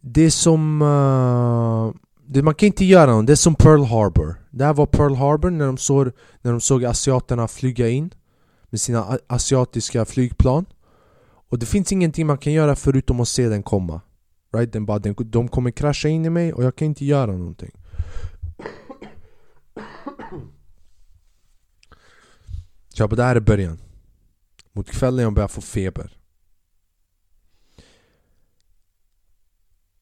[0.00, 0.82] Det är som...
[0.82, 1.94] Uh,
[2.26, 4.34] det, man kan inte göra något, det är som Pearl Harbor.
[4.50, 6.10] Det här var Pearl Harbor när de såg,
[6.42, 8.14] när de såg asiaterna flyga in
[8.70, 10.66] med sina asiatiska flygplan.
[11.50, 14.00] Och det finns ingenting man kan göra förutom att se den komma.
[14.54, 14.72] Right?
[14.72, 17.70] Den bara, den, de kommer krascha in i mig och jag kan inte göra någonting.
[22.98, 23.78] Jag bara, det här är början.
[24.72, 26.18] Mot kvällen jag börjar få feber.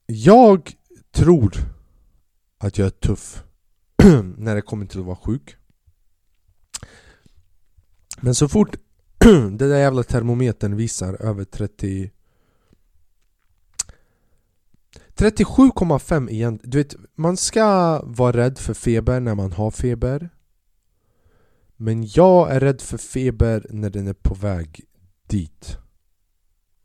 [0.06, 0.72] Jag
[1.10, 1.56] tror
[2.58, 3.44] att jag är tuff
[4.36, 5.56] när det kommer till att vara sjuk.
[8.20, 8.76] Men så fort
[9.18, 12.10] den där jävla termometern visar över 30
[15.14, 16.60] 37,5 igen.
[16.62, 20.30] Du vet, man ska vara rädd för feber när man har feber.
[21.82, 24.84] Men jag är rädd för feber när den är på väg
[25.26, 25.78] dit.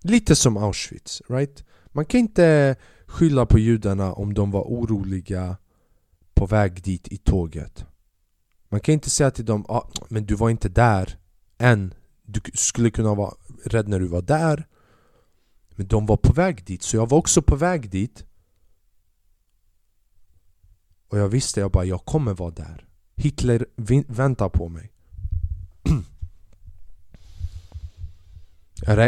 [0.01, 1.63] Lite som Auschwitz, right?
[1.87, 5.57] Man kan inte skylla på judarna om de var oroliga
[6.33, 7.85] på väg dit i tåget.
[8.69, 11.19] Man kan inte säga till dem ah, men du var inte där
[11.57, 11.93] än.
[12.23, 13.33] Du skulle kunna vara
[13.65, 14.67] rädd när du var där.
[15.69, 18.25] Men de var på väg dit, så jag var också på väg dit.
[21.07, 22.86] Och jag visste, jag bara, jag kommer vara där.
[23.17, 23.65] Hitler
[24.07, 24.91] väntar på mig.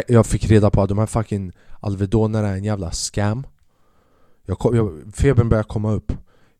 [0.08, 3.46] jag fick reda på att de här fucking Alvedonerna är en jävla scam.
[4.46, 6.12] Jag, jag, febern börjar komma upp.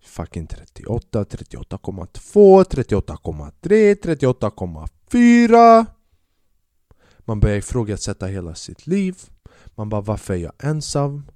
[0.02, 3.94] Fucking 38, 38,2, 38,3,
[5.10, 5.86] 38,4
[7.18, 9.16] Man börjar ifrågasätta hela sitt liv
[9.74, 11.30] Man bara varför är jag ensam?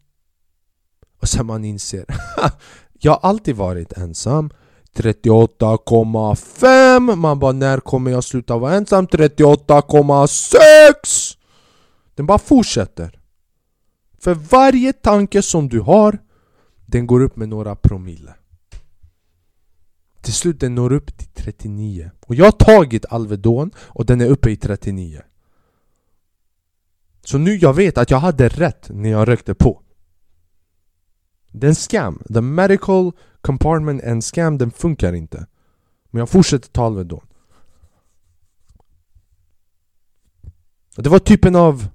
[1.20, 2.04] Och sen man inser
[2.92, 4.50] Jag har alltid varit ensam
[4.94, 9.06] 38,5 Man bara när kommer jag sluta vara ensam?
[9.06, 11.36] 38,6
[12.14, 13.20] Den bara fortsätter.
[14.18, 16.18] För varje tanke som du har
[16.86, 18.34] Den går upp med några promille.
[20.20, 24.26] Till slut den når upp till 39 Och jag har tagit Alvedon och den är
[24.26, 25.22] uppe i 39
[27.24, 29.80] Så nu jag vet att jag hade rätt när jag rökte på.
[31.52, 33.12] Det är en scam, the medical
[33.44, 35.46] compartment and scam, den funkar inte.
[36.10, 37.26] Men jag fortsätter ta Alvedon
[40.96, 41.88] Det var typen av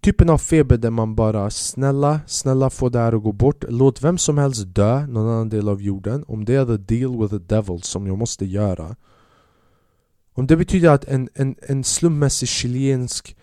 [0.00, 3.64] Typen av feber där man bara snälla, snälla få det här att gå bort.
[3.68, 6.24] Låt vem som helst dö någon annan del av jorden.
[6.28, 8.96] Om det är the deal with the devil som jag måste göra.
[10.32, 13.36] Om det betyder att en, en, en slummässig chilensk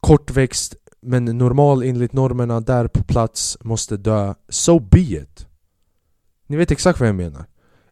[0.00, 4.34] kortväxt men normal enligt normerna där på plats måste dö.
[4.48, 5.46] So be it!
[6.46, 7.44] Ni vet exakt vad jag menar.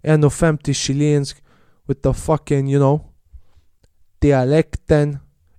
[0.02, 1.42] 1,50 chilensk
[1.88, 3.00] with the fucking you know
[4.18, 5.18] Dialekten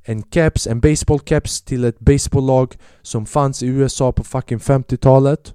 [0.10, 5.54] En keps, en baseballkeps till ett baseballlag som fanns i USA på fucking 50-talet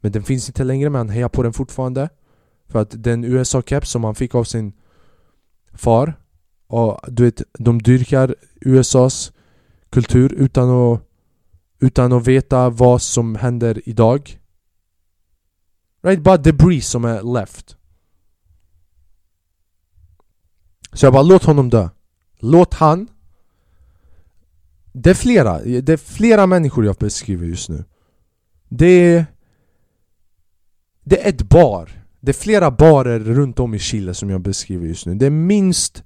[0.00, 2.08] Men den finns inte längre men han hejar på den fortfarande.
[2.68, 4.72] För att den USA-keps som han fick av sin
[5.72, 6.14] far
[6.66, 9.32] Och du vet, de dyrkar USAs
[9.90, 11.07] kultur utan att
[11.80, 14.40] utan att veta vad som händer idag.
[16.02, 16.22] Right?
[16.22, 17.76] Bara debris som är left.
[20.92, 21.88] Så jag bara låt honom dö.
[22.38, 23.08] Låt han.
[24.92, 27.84] Det är flera, det är flera människor jag beskriver just nu.
[28.68, 29.26] Det är
[31.04, 32.04] Det är ett bar.
[32.20, 35.14] Det är flera barer runt om i Chile som jag beskriver just nu.
[35.14, 36.04] Det är minst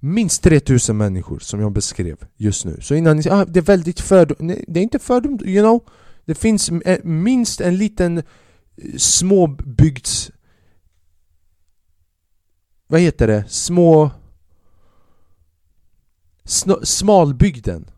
[0.00, 2.80] Minst 3000 människor som jag beskrev just nu.
[2.80, 4.36] Så innan ni säger ah, det är väldigt fördom...
[4.40, 5.84] Nej, det är inte fördom, you know?
[6.24, 8.24] Det finns eh, minst en liten eh,
[8.96, 10.30] småbygds...
[12.86, 13.44] Vad heter det?
[13.48, 14.10] Små...
[16.44, 17.90] Sno, smalbygden.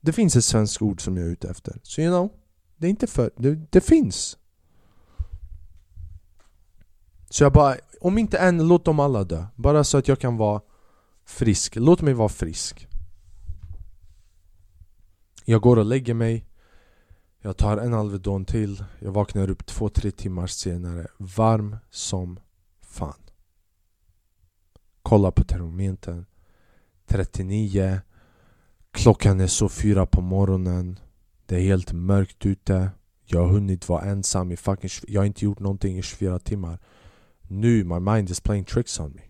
[0.00, 1.80] Det finns ett svenskt ord som jag är ute efter.
[1.82, 2.32] Så you know,
[2.76, 3.30] det är inte för...
[3.36, 4.38] Det, det finns.
[7.30, 9.46] Så jag bara, om inte än, låt dem alla dö.
[9.54, 10.60] Bara så att jag kan vara
[11.24, 11.76] frisk.
[11.76, 12.88] Låt mig vara frisk.
[15.44, 16.44] Jag går och lägger mig.
[17.40, 18.84] Jag tar en Alvedon till.
[18.98, 21.06] Jag vaknar upp två, tre timmar senare.
[21.16, 22.40] Varm som
[22.80, 23.20] fan.
[25.02, 26.26] Kolla på termometern.
[27.06, 28.00] 39.
[28.90, 30.98] Klockan är så fyra på morgonen.
[31.46, 32.90] Det är helt mörkt ute.
[33.24, 34.90] Jag har hunnit vara ensam i fucking...
[35.08, 36.78] Jag har inte gjort någonting i 24 timmar.
[37.48, 39.22] Nu, my mind is playing tricks on me.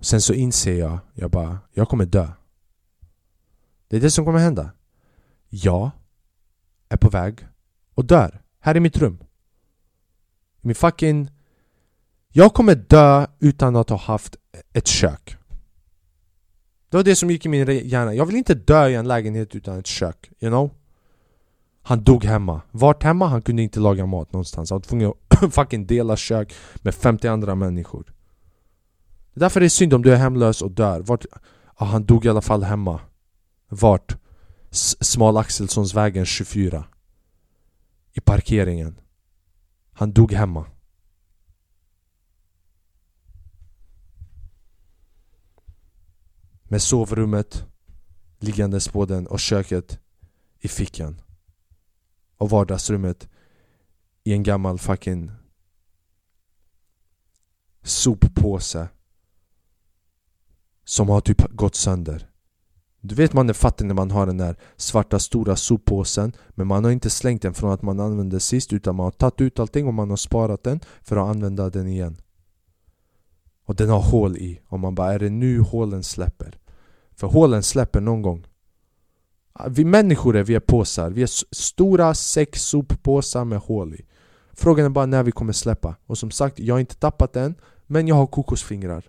[0.00, 2.28] Sen så inser jag, jag bara, jag kommer dö.
[3.88, 4.70] Det är det som kommer hända.
[5.48, 5.90] Jag
[6.88, 7.46] är på väg
[7.94, 8.42] och dör.
[8.60, 9.18] Här i mitt rum.
[10.60, 11.30] Min fucking...
[12.28, 14.36] Jag kommer dö utan att ha haft
[14.72, 15.36] ett kök.
[16.88, 18.14] Det var det som gick i min hjärna.
[18.14, 20.30] Jag vill inte dö i en lägenhet utan ett kök.
[20.40, 20.70] You know?
[21.82, 22.60] Han dog hemma.
[22.70, 23.26] Vart hemma?
[23.26, 24.70] Han kunde inte laga mat någonstans.
[24.70, 25.16] Han var tvungen att
[25.50, 28.14] fucking dela kök med 50 andra människor.
[29.32, 31.00] Det är därför det är synd om du är hemlös och dör.
[31.00, 31.24] Vart?
[31.74, 33.00] Ah, han dog i alla fall hemma.
[33.68, 34.16] Vart?
[35.00, 36.84] Smal Axelssonsvägen 24.
[38.12, 39.00] I parkeringen.
[39.92, 40.66] Han dog hemma.
[46.62, 47.66] Med sovrummet
[48.38, 49.98] liggandes på den och köket
[50.60, 51.20] i fickan
[52.36, 53.28] och vardagsrummet
[54.24, 55.30] i en gammal fucking
[57.82, 58.88] soppåse
[60.84, 62.30] som har typ gått sönder.
[63.00, 66.84] Du vet man är fattig när man har den där svarta stora soppåsen men man
[66.84, 69.86] har inte slängt den från att man använde sist utan man har tagit ut allting
[69.86, 72.16] och man har sparat den för att använda den igen.
[73.64, 76.58] Och den har hål i och man bara är det nu hålen släpper?
[77.16, 78.46] För hålen släpper någon gång
[79.70, 81.10] vi människor är, vi är påsar.
[81.10, 84.06] Vi är stora sex soppåsar med hål i.
[84.56, 85.96] Frågan är bara när vi kommer släppa.
[86.06, 87.54] Och som sagt, jag har inte tappat den.
[87.86, 89.04] Men jag har kokosfingrar.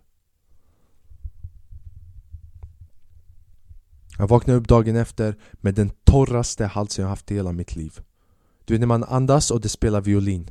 [4.18, 8.00] Jag vaknade upp dagen efter med den torraste halsen jag haft i hela mitt liv.
[8.66, 10.50] Du vet när man andas och det spelar violin.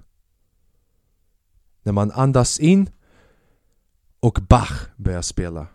[1.82, 2.90] När man andas in
[4.20, 5.66] och Bach börjar spela.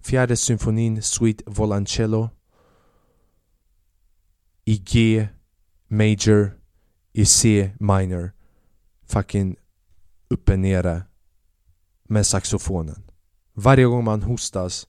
[0.00, 2.30] Fjärde symfonin, Suite Volancello
[4.64, 5.28] i G
[5.88, 6.50] major,
[7.12, 8.32] i C minor.
[9.10, 9.56] Fucking
[10.28, 11.02] uppe nere
[12.08, 13.02] med saxofonen.
[13.54, 14.86] Varje gång man hostas,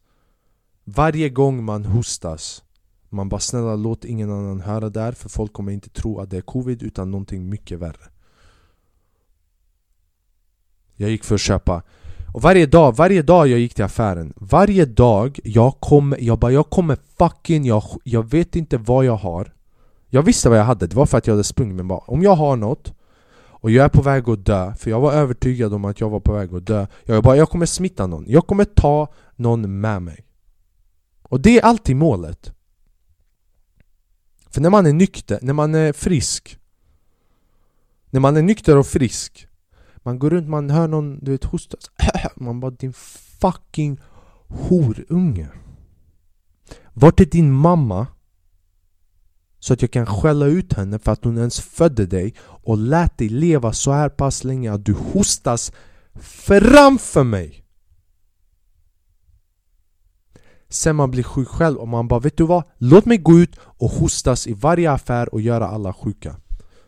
[0.83, 2.63] varje gång man hostas
[3.09, 6.37] man bara snälla låt ingen annan höra där för folk kommer inte tro att det
[6.37, 8.09] är covid utan någonting mycket värre.
[10.95, 11.83] Jag gick för att köpa
[12.33, 16.51] och varje dag, varje dag jag gick till affären Varje dag jag kom, jag bara
[16.51, 19.53] jag kommer fucking, jag, jag vet inte vad jag har
[20.09, 22.21] jag visste vad jag hade, det var för att jag hade sprungit men bara om
[22.21, 22.93] jag har något
[23.61, 26.19] och jag är på väg att dö, för jag var övertygad om att jag var
[26.19, 26.87] på väg att dö.
[27.05, 30.25] Jag bara, jag kommer smitta någon, jag kommer ta någon med mig.
[31.21, 32.53] Och det är alltid målet.
[34.49, 36.59] För när man är nykter, när man är frisk
[38.09, 39.47] När man är nykter och frisk
[39.95, 41.77] Man går runt, man hör någon du vet hosta
[42.35, 42.93] Man bara din
[43.41, 43.99] fucking
[44.47, 45.49] horunge.
[46.93, 48.07] Vart är din mamma?
[49.59, 53.17] Så att jag kan skälla ut henne för att hon ens födde dig och lät
[53.17, 55.71] dig leva så här pass länge att du hostas
[56.21, 57.65] framför mig!
[60.69, 62.63] Sen man blir sjuk själv och man bara vet du vad?
[62.77, 66.35] Låt mig gå ut och hostas i varje affär och göra alla sjuka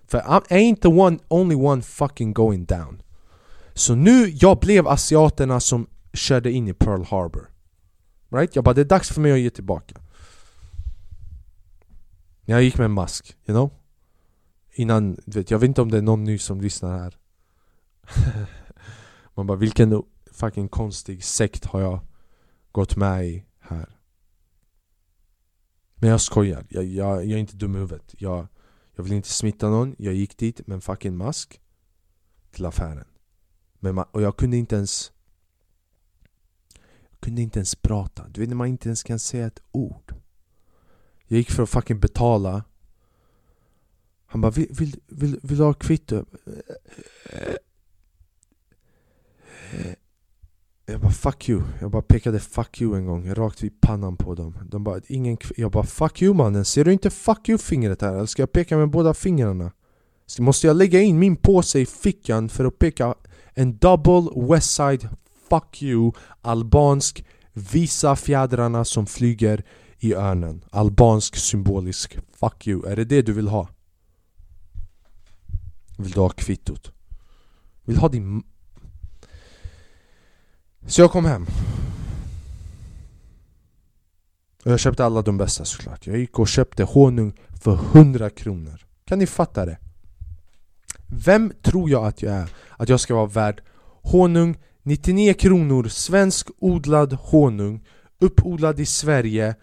[0.07, 3.01] För I ain't the one, only one fucking going down
[3.73, 7.49] Så nu, jag blev asiaterna som körde in i Pearl Harbor
[8.31, 8.55] Right?
[8.55, 9.95] Jag bara det är dags för mig att ge tillbaka
[12.45, 13.82] jag gick med en mask, you know?
[14.75, 17.17] Innan, vet, jag vet inte om det är någon ny som lyssnar här.
[19.33, 21.99] Man bara vilken fucking konstig sekt har jag
[22.71, 23.97] gått med i här?
[25.95, 28.15] Men jag skojar, jag, jag, jag är inte dum i huvudet.
[28.17, 28.47] Jag,
[28.95, 31.61] jag vill inte smitta någon, jag gick dit med en fucking mask
[32.51, 33.07] Till affären.
[33.79, 35.11] Men Och jag kunde inte ens
[37.11, 40.15] Jag kunde inte ens prata, du vet när man inte ens kan säga ett ord.
[41.27, 42.63] Jag gick för att fucking betala
[44.33, 46.25] han bara, vill, vill, vill, vill du ha kvitto?
[50.85, 54.35] Jag bara fuck you, jag bara pekade fuck you en gång rakt vid pannan på
[54.35, 58.01] dem De bara ingen Jag bara fuck you mannen, ser du inte fuck you fingret
[58.01, 58.13] här?
[58.13, 59.71] Eller ska jag peka med båda fingrarna?
[60.25, 63.15] Så måste jag lägga in min påse i fickan för att peka
[63.53, 65.09] en double westside
[65.49, 66.11] fuck you
[66.41, 69.63] albansk Visa fjädrarna som flyger
[69.99, 73.67] i örnen Albansk symbolisk fuck you, är det det du vill ha?
[75.97, 76.91] Vill du ha kvittot?
[77.85, 78.43] Vill ha din...
[80.87, 81.45] Så jag kom hem.
[84.65, 86.07] Och jag köpte alla de bästa såklart.
[86.07, 88.85] Jag gick och köpte honung för 100 kronor.
[89.05, 89.77] Kan ni fatta det?
[91.07, 92.49] Vem tror jag att jag är?
[92.69, 93.61] Att jag ska vara värd
[94.01, 94.57] honung?
[94.85, 97.85] 99 kronor, svensk odlad honung
[98.19, 99.55] Uppodlad i Sverige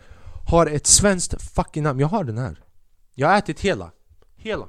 [0.49, 2.65] Har ett svenskt fucking namn, jag har den här.
[3.15, 3.91] Jag har ätit hela.
[4.37, 4.67] Hela.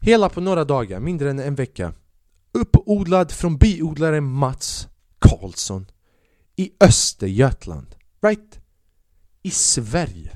[0.00, 1.92] Hela på några dagar, mindre än en vecka
[2.52, 4.88] Uppodlad från biodlaren Mats
[5.18, 5.86] Karlsson
[6.56, 8.60] I Östergötland Right?
[9.42, 10.30] I Sverige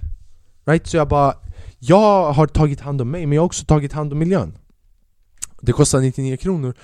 [0.64, 0.86] Right?
[0.86, 1.34] Så jag bara
[1.78, 4.58] Jag har tagit hand om mig men jag har också tagit hand om miljön
[5.60, 6.74] Det kostar 99 kronor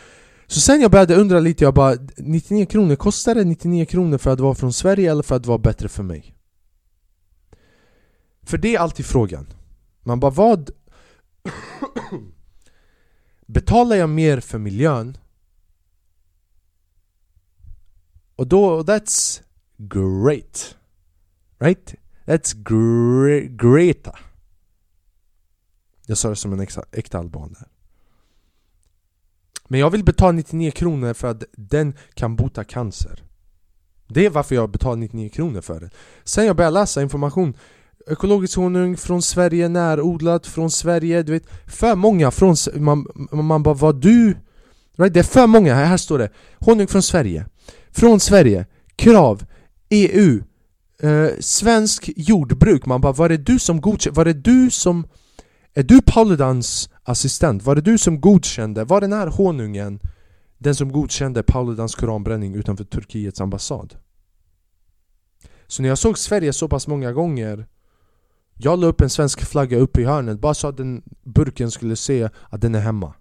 [0.47, 4.31] Så sen jag började undra lite, jag bara 99 kronor, kostar det 99 kronor för
[4.31, 6.35] att vara från Sverige eller för att vara bättre för mig?
[8.43, 9.47] För det är alltid frågan
[10.03, 10.71] Man bara vad
[13.49, 15.19] Betalar jag mer för miljön?
[18.37, 19.43] Och då, that's
[19.77, 20.77] great.
[21.59, 21.95] Right?
[22.25, 24.19] That's gre greata.
[26.07, 27.69] Jag sa det som en äkta, äkta alban där.
[29.69, 33.23] Men jag vill betala 99 kronor för att den kan bota cancer.
[34.07, 35.91] Det är varför jag betalar 99 kronor för det.
[36.25, 37.55] Sen jag började läsa information
[38.11, 42.57] ekologisk honung från Sverige, närodlat från Sverige, du vet För många från...
[42.75, 44.37] Man, man bara vad du...
[44.97, 45.15] Right?
[45.15, 47.47] Det är för många, här, här står det Honung från Sverige
[47.91, 49.45] Från Sverige, krav,
[49.91, 50.43] EU
[51.03, 54.17] eh, Svensk jordbruk, man bara var det du som godkände?
[54.17, 55.09] Var det du som...
[55.75, 57.63] Är du Paludans assistent?
[57.63, 58.85] Var det du som godkände?
[58.85, 60.01] Var den här honungen
[60.59, 63.95] den som godkände Paludans koranbränning utanför Turkiets ambassad?
[65.67, 67.67] Så när jag såg Sverige så pass många gånger
[68.59, 71.97] jag la upp en svensk flagga uppe i hörnet bara så att den burken skulle
[71.97, 73.15] se att den är hemma.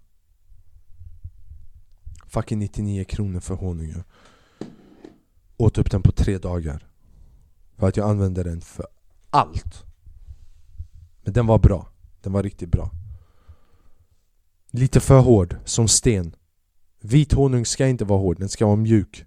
[2.25, 4.03] Fucking 99 kronor för honungen
[5.57, 6.87] Åt upp den på tre dagar.
[7.77, 8.87] För att jag använde den för
[9.29, 9.85] allt.
[11.23, 11.89] Men den var bra.
[12.21, 12.91] Den var riktigt bra.
[14.71, 16.35] Lite för hård, som sten.
[17.01, 19.25] Vit honung ska inte vara hård, den ska vara mjuk.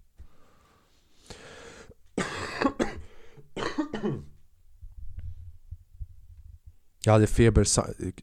[7.04, 7.66] Jag hade feber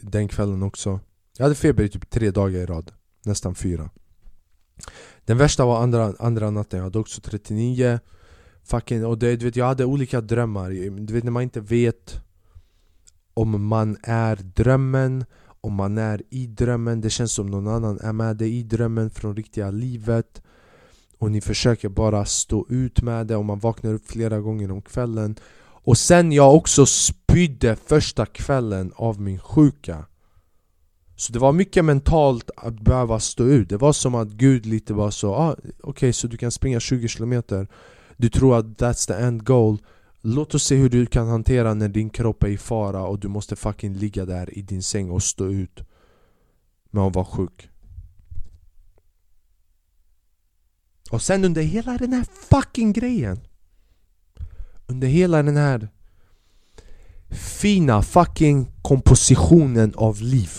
[0.01, 0.99] den kvällen också.
[1.37, 2.91] Jag hade feber i typ tre dagar i rad.
[3.25, 3.89] Nästan fyra.
[5.25, 7.99] Den värsta var andra, andra natten, jag hade också 39
[8.63, 10.69] Fucking, och det, du vet, jag hade olika drömmar.
[10.99, 12.21] Du vet när man inte vet
[13.33, 15.25] Om man är drömmen
[15.61, 17.01] Om man är i drömmen.
[17.01, 20.41] Det känns som någon annan är med dig i drömmen från riktiga livet.
[21.17, 23.35] Och ni försöker bara stå ut med det.
[23.35, 25.35] Och man vaknar upp flera gånger om kvällen
[25.87, 30.05] och sen jag också spydde första kvällen av min sjuka.
[31.15, 33.69] Så det var mycket mentalt att behöva stå ut.
[33.69, 36.79] Det var som att Gud lite bara så ah, Okej, okay, så du kan springa
[36.79, 37.43] 20 km
[38.17, 39.77] Du tror att that's the end goal.
[40.21, 43.27] Låt oss se hur du kan hantera när din kropp är i fara och du
[43.27, 45.83] måste fucking ligga där i din säng och stå ut
[46.91, 47.69] med att vara sjuk.
[51.11, 53.46] Och sen under hela den här fucking grejen
[54.87, 55.89] under hela den här
[57.29, 60.51] fina fucking kompositionen av liv.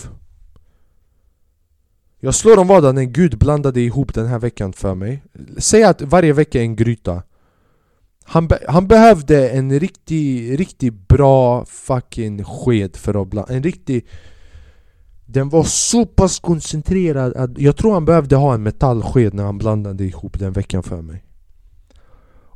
[2.19, 5.23] Jag slår om vad när Gud blandade ihop den här veckan för mig.
[5.57, 7.23] Säg att varje vecka är en gryta.
[8.23, 14.07] Han, be han behövde en riktigt, riktigt bra fucking sked för att blanda, en riktig
[15.25, 19.57] Den var så pass koncentrerad att jag tror han behövde ha en metallsked när han
[19.57, 21.23] blandade ihop den veckan för mig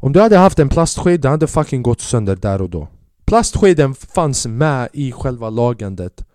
[0.04, 2.88] om du hade haft en plastsked, den hade fucking gått sönder där och då.
[3.26, 6.26] Plastskeden fanns med i själva lagandet.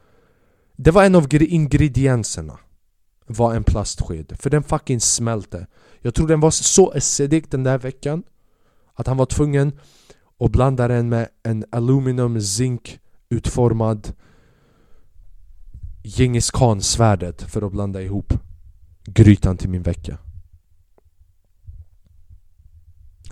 [0.77, 2.59] Det var en av ingredienserna.
[3.27, 5.67] Var en plastsked, för den fucking smälte.
[6.01, 8.23] Jag tror den var så acidic den där veckan
[8.95, 9.73] Att han var tvungen
[10.41, 13.01] att blanda den med en aluminium zink
[13.31, 14.13] utformad
[16.05, 18.33] Genghis Khan svärdet för att blanda ihop
[19.05, 20.19] grytan till min vecka.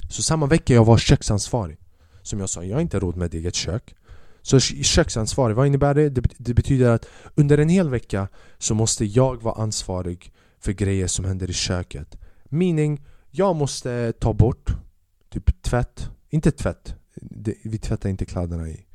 [0.09, 1.79] Så samma vecka jag var köksansvarig
[2.23, 3.95] Som jag sa, jag har inte råd med ett eget kök
[4.43, 6.09] Så köksansvarig, vad innebär det?
[6.09, 6.23] det?
[6.39, 8.29] Det betyder att under en hel vecka
[8.59, 12.19] så måste jag vara ansvarig för grejer som händer i köket.
[12.45, 14.71] Meaning, jag måste ta bort
[15.29, 18.87] typ tvätt, inte tvätt, det, vi tvättar inte kläderna i.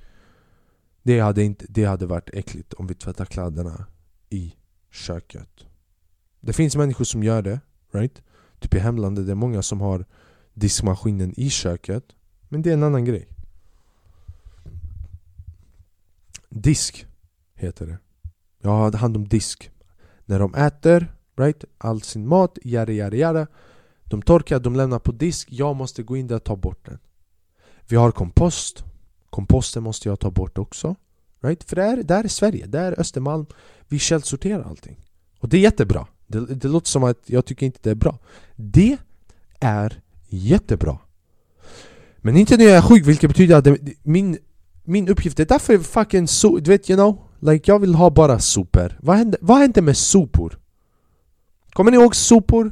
[1.04, 3.86] Det hade, inte, det hade varit äckligt om vi tvättar kläderna
[4.30, 4.56] i
[4.92, 5.66] köket.
[6.40, 7.60] Det finns människor som gör det,
[7.92, 8.22] right?
[8.60, 10.06] Typ i hemlandet, det är många som har
[10.54, 12.04] diskmaskinen i köket.
[12.50, 13.28] Men det är en annan grej.
[16.50, 17.06] Disk
[17.56, 17.98] heter det.
[18.62, 19.72] Jag har hand om disk.
[20.26, 21.64] När de äter, right?
[21.78, 23.48] All sin mat, yada yada yada.
[24.04, 25.48] De torkar, de lämnar på disk.
[25.52, 27.00] Jag måste gå in där och ta bort den.
[27.88, 28.84] Vi har kompost.
[29.30, 30.96] Komposten måste jag ta bort också.
[31.42, 31.64] Right?
[31.64, 33.46] För det här det är Sverige, det är Östermalm.
[33.88, 35.00] Vi källsorterar allting.
[35.40, 36.08] Och det är jättebra.
[36.28, 38.20] Det, det låter som att jag tycker inte det är bra.
[38.56, 38.98] Det
[39.60, 40.02] är
[40.38, 40.98] jättebra.
[42.18, 44.38] Men inte när jag är sjuk, vilket betyder att det, min,
[44.84, 47.24] min uppgift är därför fucking so, du vet, you know?
[47.40, 48.98] Like jag vill ha bara sopor.
[49.02, 50.60] Vad hände, vad hände med sopor?
[51.74, 52.72] Kommer ni ihåg sopor?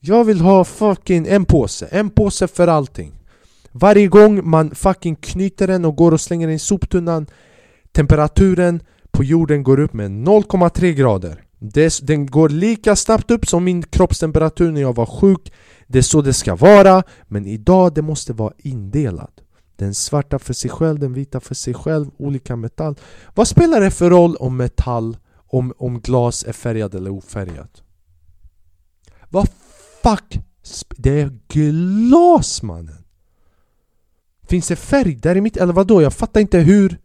[0.00, 3.12] Jag vill ha fucking en påse, en påse för allting.
[3.72, 7.26] Varje gång man fucking knyter den och går och slänger den i soptunnan
[7.92, 11.44] Temperaturen på jorden går upp med 0,3 grader
[12.02, 15.52] Den går lika snabbt upp som min kroppstemperatur när jag var sjuk
[15.86, 19.40] det är så det ska vara Men idag det måste vara indelat
[19.76, 22.94] Den svarta för sig själv, den vita för sig själv, olika metall
[23.34, 27.82] Vad spelar det för roll om metall, om, om glas är färgat eller ofärgat?
[29.28, 29.48] Vad
[30.02, 30.38] fuck?
[30.96, 33.04] Det är glas mannen!
[34.48, 35.56] Finns det färg där i mitt...
[35.56, 36.02] Eller vadå?
[36.02, 36.98] Jag fattar inte hur...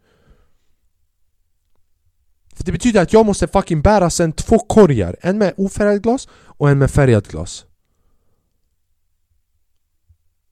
[2.54, 6.28] För det betyder att jag måste fucking bära sen två korgar En med ofärgat glas
[6.32, 7.66] och en med färgat glas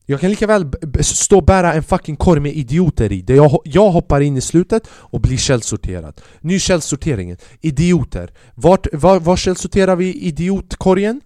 [0.10, 3.62] jag kan lika väl stå och bära en fucking korg med idioter i, där jag,
[3.64, 9.96] jag hoppar in i slutet och blir källsorterad Ny källsorteringen, idioter Vart, var, var källsorterar
[9.96, 11.22] vi idiotkorgen?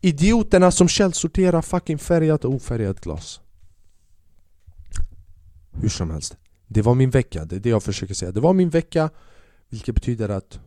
[0.00, 3.40] Idioterna som källsorterar fucking färgat och ofärgat glas
[5.80, 6.36] hur som helst.
[6.66, 8.32] Det var min vecka, det är det jag försöker säga.
[8.32, 9.10] Det var min vecka,
[9.68, 10.60] vilket betyder att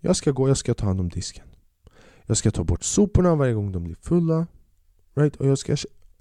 [0.00, 1.44] jag ska gå, jag ska ta hand om disken.
[2.26, 4.46] Jag ska ta bort soporna varje gång de blir fulla.
[5.14, 5.36] Right?
[5.36, 5.76] Och jag ska,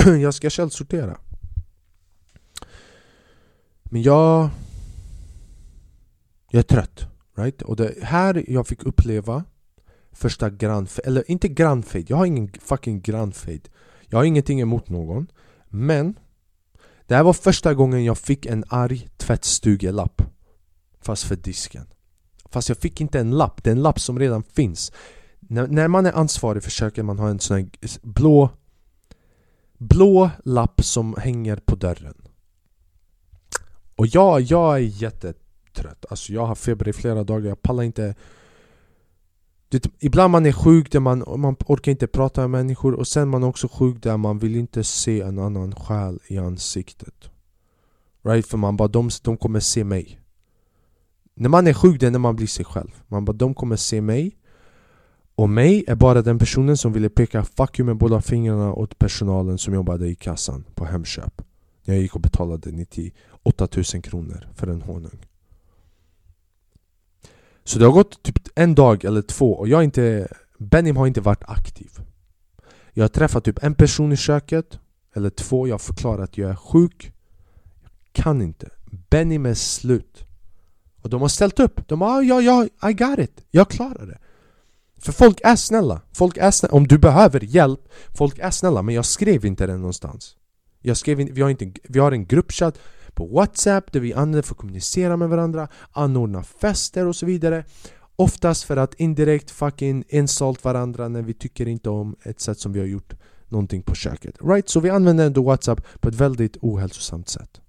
[0.22, 1.18] jag ska källsortera.
[3.84, 4.50] Men jag...
[6.50, 7.08] Jag är trött.
[7.38, 7.62] Right?
[7.62, 9.44] Och det här jag fick uppleva
[10.12, 13.70] första grandfade, eller inte grannfejd, jag har ingen fucking grannfejd
[14.10, 15.28] Jag har ingenting emot någon.
[15.70, 16.20] Men
[17.08, 20.22] det här var första gången jag fick en arg tvättstugelapp
[21.02, 21.86] Fast för disken
[22.50, 24.92] Fast jag fick inte en lapp, det är en lapp som redan finns
[25.40, 27.68] När, när man är ansvarig försöker man ha en sån här
[28.02, 28.50] blå
[29.78, 32.22] Blå lapp som hänger på dörren.
[33.96, 36.06] Och jag, jag är jättetrött.
[36.10, 38.16] Alltså jag har feber i flera dagar, jag pallar inte.
[39.70, 42.94] Det, ibland man är sjuk där man, man orkar inte prata med människor.
[42.94, 46.38] Och sen man är också sjuk där man vill inte se en annan själ i
[46.38, 47.30] ansiktet.
[48.24, 48.48] Right?
[48.48, 50.20] För man bara, de, de kommer se mig.
[51.34, 53.02] När man är sjuk det är när man blir sig själv.
[53.08, 54.38] Man bara, de kommer se mig.
[55.36, 59.00] Och mig är bara den personen som ville peka fuck you med båda fingrarna åt
[59.00, 61.42] personalen som jobbade i kassan på Hemköp.
[61.84, 65.26] När jag gick och betalade 98 000 kronor för en honung.
[67.64, 70.28] Så det har gått typ en dag eller två och jag inte
[70.58, 71.92] Benim har inte varit aktiv.
[72.94, 74.80] Jag har träffat typ en person i köket
[75.14, 77.12] Eller två, jag har förklarat att jag är sjuk.
[77.84, 78.70] Jag kan inte.
[79.10, 80.26] Benim är slut.
[81.02, 81.88] Och de har ställt upp.
[81.88, 83.46] De har ja, ja, I got it.
[83.52, 84.18] Jag klarar det.
[84.98, 87.80] För folk är snälla Folk är snälla Om du behöver hjälp
[88.18, 90.36] Folk är snälla men jag skrev inte det någonstans
[90.86, 92.80] jag skrev in, vi, har inte, vi har en gruppchatt
[93.14, 97.66] på Whatsapp där vi använder för att kommunicera med varandra, anordna fester och så vidare.
[98.16, 102.74] Oftast för att indirekt fucking insult varandra när vi tycker inte om ett sätt som
[102.74, 103.14] vi har gjort
[103.48, 104.36] någonting på köket.
[104.42, 104.70] Right?
[104.70, 107.62] Så vi använder ändå Whatsapp på ett väldigt ohälsosamt sätt.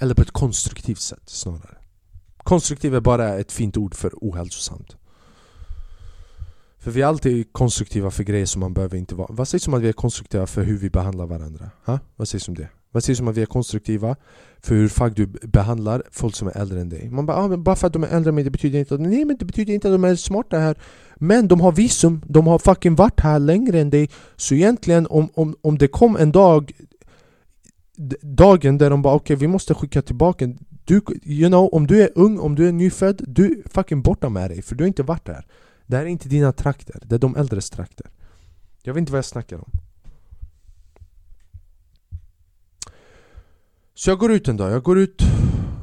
[0.00, 1.83] Eller på ett konstruktivt sätt snarare.
[2.44, 4.96] Konstruktiv är bara ett fint ord för ohälsosamt.
[6.78, 9.74] För vi är alltid konstruktiva för grejer som man behöver inte vara Vad sägs om
[9.74, 11.70] att vi är konstruktiva för hur vi behandlar varandra?
[11.84, 11.98] Ha?
[12.16, 12.68] Vad sägs om det?
[12.90, 14.16] Vad sägs om att vi är konstruktiva
[14.60, 17.10] för hur fuck du behandlar folk som är äldre än dig?
[17.10, 19.00] Man bara, ah, bara för att de är äldre än mig det betyder inte att
[19.00, 20.78] Nej men det betyder inte att de är smarta här
[21.16, 25.28] Men de har visum, de har fucking varit här längre än dig Så egentligen om,
[25.34, 26.72] om, om det kom en dag
[28.22, 30.48] Dagen där de bara okej okay, vi måste skicka tillbaka
[30.84, 34.28] du, you know, om du är ung, om du är nyfödd, du är fucking borta
[34.28, 35.46] med dig för du har inte varit där
[35.86, 38.10] det här är inte dina trakter, det är de äldres trakter
[38.82, 39.70] Jag vet inte vad jag snackar om
[43.94, 45.22] Så jag går ut en dag, jag går ut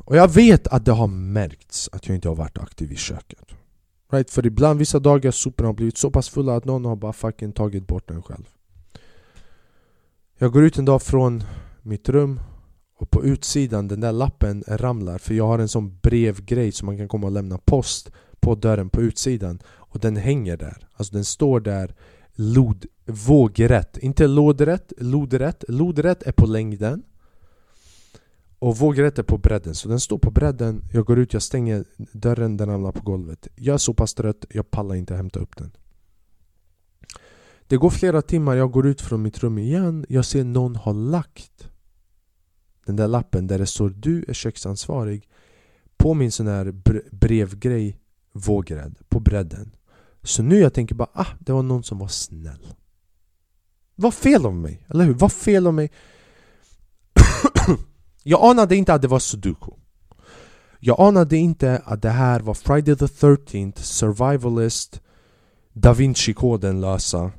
[0.05, 3.45] och jag vet att det har märkts att jag inte har varit aktiv i köket.
[4.11, 4.31] Right?
[4.31, 7.51] För ibland, vissa dagar, soporna har blivit så pass fulla att någon har bara fucking
[7.51, 8.43] tagit bort den själv.
[10.37, 11.43] Jag går ut en dag från
[11.81, 12.39] mitt rum
[13.01, 16.97] och på utsidan, den där lappen ramlar för jag har en sån brevgrej som man
[16.97, 20.87] kan komma och lämna post på dörren på utsidan och den hänger där.
[20.93, 21.95] Alltså den står där
[22.33, 25.63] lod, vågrätt, inte lodrätt, lodrätt.
[25.67, 27.03] Lodrätt är på längden
[28.59, 31.85] och vågrätt är på bredden, så den står på bredden Jag går ut, jag stänger
[31.97, 33.47] dörren, den ramlar på golvet.
[33.55, 35.71] Jag är så pass trött, jag pallar inte hämta upp den.
[37.67, 40.05] Det går flera timmar, jag går ut från mitt rum igen.
[40.09, 41.70] Jag ser någon har lagt
[42.85, 45.29] den där lappen där det står du är köksansvarig
[45.97, 46.71] På min sån här
[47.11, 47.97] brevgrej
[48.33, 49.75] Vågrädd, på bredden
[50.23, 52.67] Så nu jag tänker bara ah, det var någon som var snäll
[53.95, 55.13] Vad fel om mig, eller hur?
[55.13, 55.91] Vad fel om mig?
[58.23, 59.71] Jag anade inte att det var sudoku
[60.79, 65.01] Jag anade inte att det här var Friday the 13th Survivalist
[65.73, 67.31] Da Vinci-koden lösa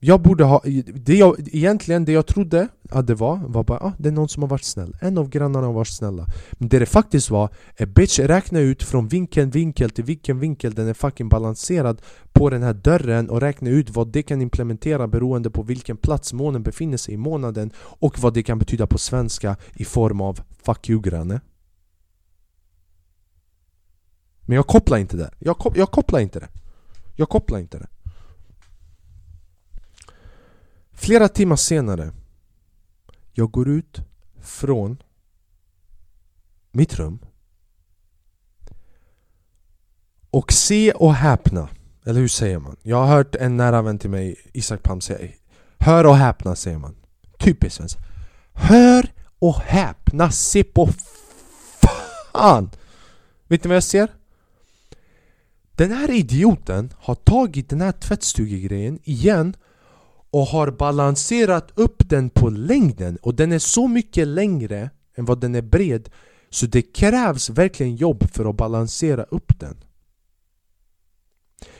[0.00, 0.62] jag borde ha,
[0.94, 4.28] det jag, egentligen det jag trodde att det var, var bara ah, det är någon
[4.28, 4.96] som har varit snäll.
[5.00, 6.26] En av grannarna har varit snälla.
[6.52, 10.74] Men det det faktiskt var, är bitch räkna ut från vilken vinkel till vilken vinkel
[10.74, 15.08] den är fucking balanserad på den här dörren och räkna ut vad det kan implementera
[15.08, 18.98] beroende på vilken plats månen befinner sig i månaden och vad det kan betyda på
[18.98, 21.40] svenska i form av 'fuck you granne'
[24.40, 26.48] Men jag kopplar inte det, jag, kop jag kopplar inte det.
[27.16, 27.86] Jag kopplar inte det.
[30.98, 32.12] Flera timmar senare
[33.32, 34.00] Jag går ut
[34.42, 35.02] från
[36.72, 37.18] mitt rum
[40.30, 41.68] och se och häpna
[42.04, 42.76] Eller hur säger man?
[42.82, 45.32] Jag har hört en nära vän till mig, Isak Palm, säga
[45.78, 46.96] Hör och häpna säger man
[47.38, 47.98] Typiskt svenskt
[48.52, 50.88] Hör och häpna, se på
[51.80, 52.70] fan!
[53.48, 54.08] Vet ni vad jag ser?
[55.72, 59.56] Den här idioten har tagit den här tvättstugegrejen igen
[60.30, 65.40] och har balanserat upp den på längden och den är så mycket längre än vad
[65.40, 66.10] den är bred
[66.50, 69.84] så det krävs verkligen jobb för att balansera upp den.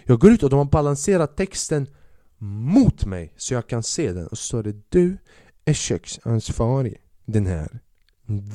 [0.05, 1.87] Jag går ut och de har balanserat texten
[2.39, 5.19] mot mig så jag kan se den och så står det Du
[5.65, 7.79] är köksansvarig den här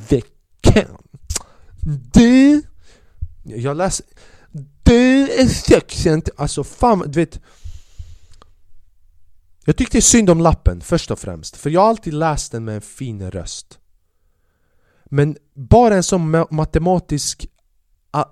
[0.10, 0.98] veckan.
[2.14, 2.62] Du...
[3.44, 4.06] Jag läser...
[4.84, 6.34] Du är köksansvarig...
[6.36, 7.40] Alltså fan, du vet...
[9.66, 12.76] Jag tyckte synd om lappen först och främst, för jag har alltid läst den med
[12.76, 13.80] en fin röst.
[15.06, 17.48] Men bara en sån matematisk,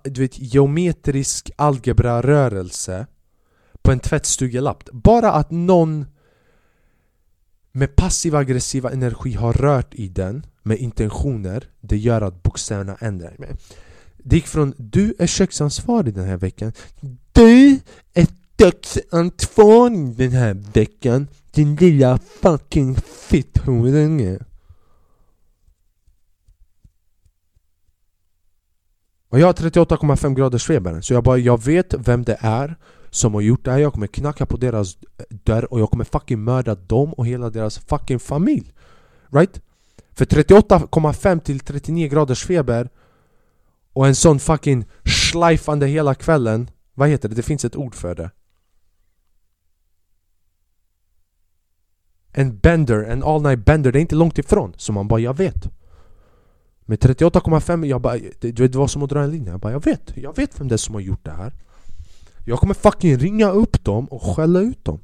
[0.03, 3.07] du vet, geometrisk algebra-rörelse
[3.81, 4.89] på en tvättstugelapp.
[4.91, 6.05] Bara att någon
[7.71, 13.55] med passiv aggressiva energi har rört i den med intentioner, det gör att bokstäverna ändrar.
[14.17, 16.73] Det gick från du är köksansvarig den här veckan
[17.31, 17.79] Du
[18.13, 18.27] är
[18.61, 21.27] dödsansvarig den här veckan.
[21.51, 24.39] Din lilla fucking fitthorunge.
[29.29, 32.75] Och jag har 38,5 graders feber så jag bara, jag vet vem det är
[33.09, 33.79] som har gjort det här.
[33.79, 34.97] Jag kommer knacka på deras
[35.29, 38.73] dörr och jag kommer fucking mörda dem och hela deras fucking familj.
[39.29, 39.61] Right?
[40.13, 42.89] För 38,5 till 39 graders feber
[43.93, 46.69] och en sån fucking schleifande hela kvällen.
[46.93, 47.35] Vad heter det?
[47.35, 48.31] Det finns ett ord för det.
[52.31, 54.73] En bender, en all night bender, det är inte långt ifrån.
[54.77, 55.69] Så man bara, jag vet.
[56.85, 59.51] Med 38,5, jag bara, det, det var som att dra en linje.
[59.51, 60.17] Jag bara, jag vet.
[60.17, 61.53] Jag vet vem det är som har gjort det här.
[62.45, 64.99] Jag kommer fucking ringa upp dem och skälla ut dem.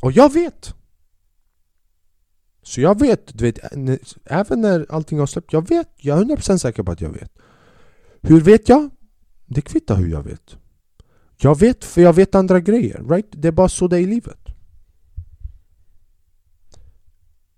[0.00, 0.74] Och jag vet!
[2.62, 3.58] Så jag vet, du vet,
[4.24, 7.32] även när allting har släppt, jag vet, jag är 100% säker på att jag vet.
[8.20, 8.90] Hur vet jag?
[9.46, 10.56] Det kvittar hur jag vet.
[11.40, 13.26] Jag vet för jag vet andra grejer, right?
[13.30, 14.38] Det är bara så det är i livet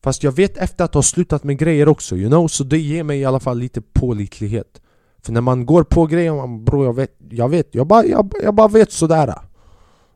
[0.02, 2.48] Fast jag vet efter att ha slutat med grejer också, you know?
[2.48, 4.80] Så det ger mig i alla fall lite pålitlighet
[5.22, 8.32] För när man går på grejer, man bro jag vet, jag vet, jag bara, jag,
[8.42, 9.34] jag bara vet sådär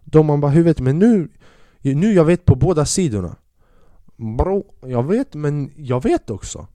[0.05, 0.81] Då man bara, hur vet?
[0.81, 1.29] Men nu,
[1.81, 3.37] nu jag vet på båda sidorna
[4.17, 6.67] Bro, jag vet men jag vet också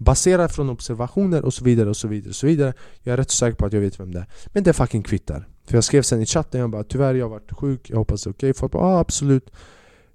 [0.00, 3.30] Baserat från observationer och så vidare och så vidare och så vidare Jag är rätt
[3.30, 6.02] säker på att jag vet vem det är Men det fucking kvittar För jag skrev
[6.02, 8.50] sen i chatten, jag bara tyvärr jag har varit sjuk, jag hoppas det är okej
[8.50, 8.60] okay.
[8.60, 9.50] Folk bara ah, absolut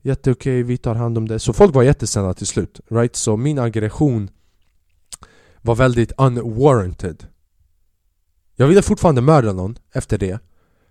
[0.01, 3.15] Jätteokej, vi tar hand om det Så folk var jättesnälla till slut, right?
[3.15, 4.29] Så min aggression
[5.61, 7.23] var väldigt unwarranted
[8.55, 10.39] Jag ville fortfarande mörda någon efter det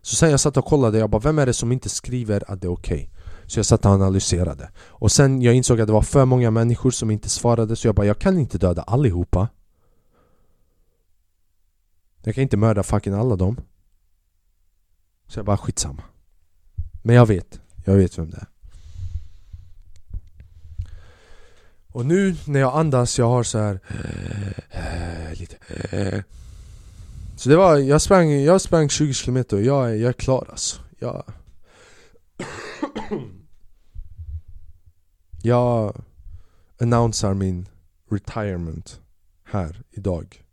[0.02, 2.60] Så sen jag satt och kollade, jag bara vem är det som inte skriver att
[2.60, 3.10] det är okej?
[3.10, 3.23] Okay?
[3.46, 4.70] Så jag satt och analyserade.
[4.78, 7.94] Och sen jag insåg att det var för många människor som inte svarade så jag
[7.94, 9.48] bara, jag kan inte döda allihopa.
[12.22, 13.56] Jag kan inte mörda fucking alla dem.
[15.26, 16.02] Så jag bara, skitsamma.
[17.02, 18.46] Men jag vet, jag vet vem det är.
[21.88, 23.80] Och nu när jag andas, jag har så här
[24.70, 25.56] eh, lite
[25.90, 26.22] eh.
[27.36, 30.80] Så det var, jag sprang, jag sprang 20 km och jag, jag är klar alltså.
[30.98, 31.24] Jag...
[35.42, 36.02] jag
[36.80, 37.68] annonsar min
[38.10, 39.00] retirement
[39.44, 40.44] här idag.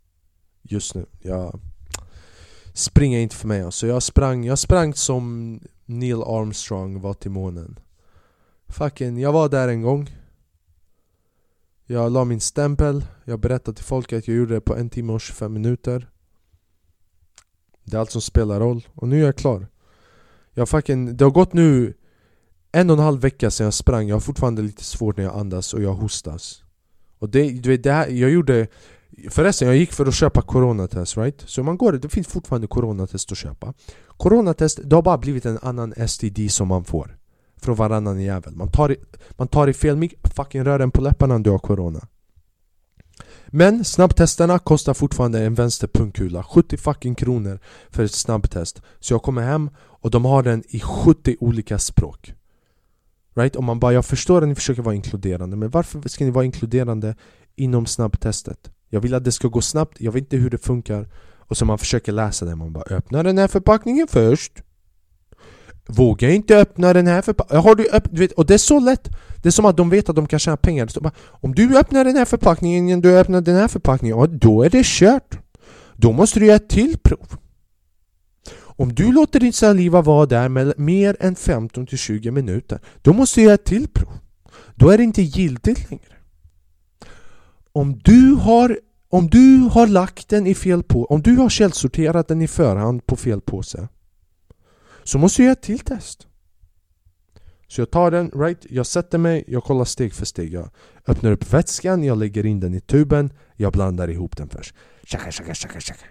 [0.62, 1.06] Just nu.
[1.20, 1.60] Jag
[2.72, 3.86] springer inte för mig alltså.
[3.86, 7.78] Jag sprang, jag sprang som Neil Armstrong var till månen.
[8.68, 10.16] Fucking, jag var där en gång.
[11.86, 15.12] Jag la min stämpel, jag berättade till folk att jag gjorde det på en timme
[15.12, 16.10] och 25 minuter.
[17.84, 18.88] Det är allt som spelar roll.
[18.94, 19.66] Och nu är jag klar.
[20.54, 21.94] Jag fucking, det har gått nu
[22.72, 25.36] en och en halv vecka sedan jag sprang, jag har fortfarande lite svårt när jag
[25.36, 26.62] andas och jag hostas.
[27.18, 28.66] Och det, du vet, det här, jag gjorde...
[29.30, 31.42] Förresten, jag gick för att köpa coronatest, right?
[31.46, 33.74] Så man går, det finns fortfarande coronatest att köpa.
[34.16, 37.18] Coronatest, det har bara blivit en annan STD som man får.
[37.56, 38.56] Från varannan jävel.
[38.56, 38.96] Man tar,
[39.30, 42.08] man tar i fel mick, fucking rör den på läpparna om du har corona.
[43.46, 47.58] Men snabbtesterna kostar fortfarande en vänster pungkula 70 fucking kronor
[47.90, 52.34] för ett snabbtest Så jag kommer hem och de har den i 70 olika språk
[53.34, 53.56] Right?
[53.56, 56.44] Om man bara, jag förstår att ni försöker vara inkluderande Men varför ska ni vara
[56.44, 57.14] inkluderande
[57.56, 58.70] inom snabbtestet?
[58.88, 61.08] Jag vill att det ska gå snabbt, jag vet inte hur det funkar
[61.38, 64.62] Och så man försöker läsa det, man bara öppna den här förpackningen först
[65.86, 67.64] Våga inte öppna den här förpackningen.
[67.64, 69.08] Har du öpp och det är så lätt.
[69.42, 71.00] Det är som att de vet att de kan tjäna pengar.
[71.00, 74.62] Bara, om du öppnar den här förpackningen innan du öppnar den här förpackningen, ja, då
[74.62, 75.38] är det kört.
[75.96, 77.36] Då måste du göra ett till prov.
[78.82, 83.44] Om du låter din saliva vara där med mer än 15-20 minuter, då måste du
[83.44, 84.18] göra ett till prov.
[84.74, 86.16] Då är det inte giltigt längre.
[87.72, 88.78] Om du har
[89.08, 93.06] om du har lagt den i fel på, om du har källsorterat den i förhand
[93.06, 93.88] på fel påse
[95.04, 96.26] så måste jag göra ett till test.
[97.68, 100.52] Så jag tar den, right, jag sätter mig, jag kollar steg för steg.
[100.52, 100.70] Jag
[101.06, 104.74] öppnar upp vätskan, jag lägger in den i tuben, jag blandar ihop den först.
[105.04, 106.06] Tjaka, tjaka, tjaka, tjaka.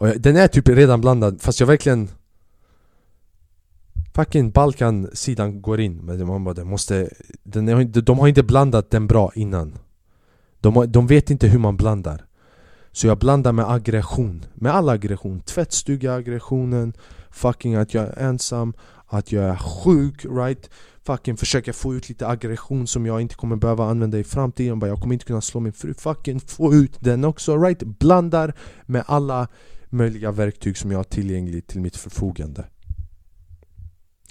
[0.00, 2.08] Och jag, den är typ redan blandad, fast jag verkligen...
[4.14, 7.10] Fucking Balkan-sidan går in, men man bara, den måste...
[7.42, 9.78] Den är, de har inte blandat den bra innan.
[10.60, 12.24] De, har, de vet inte hur man blandar.
[12.92, 16.92] Så jag blandar med aggression, med all aggression Tvättstuga-aggressionen,
[17.30, 18.74] fucking att jag är ensam,
[19.06, 20.70] att jag är sjuk, right?
[21.02, 25.00] Fucking försöka få ut lite aggression som jag inte kommer behöva använda i framtiden Jag
[25.00, 27.82] kommer inte kunna slå min fru, fucking få ut den också, right?
[27.82, 28.54] Blandar
[28.86, 29.48] med alla
[29.90, 32.64] möjliga verktyg som jag har tillgängligt till mitt förfogande.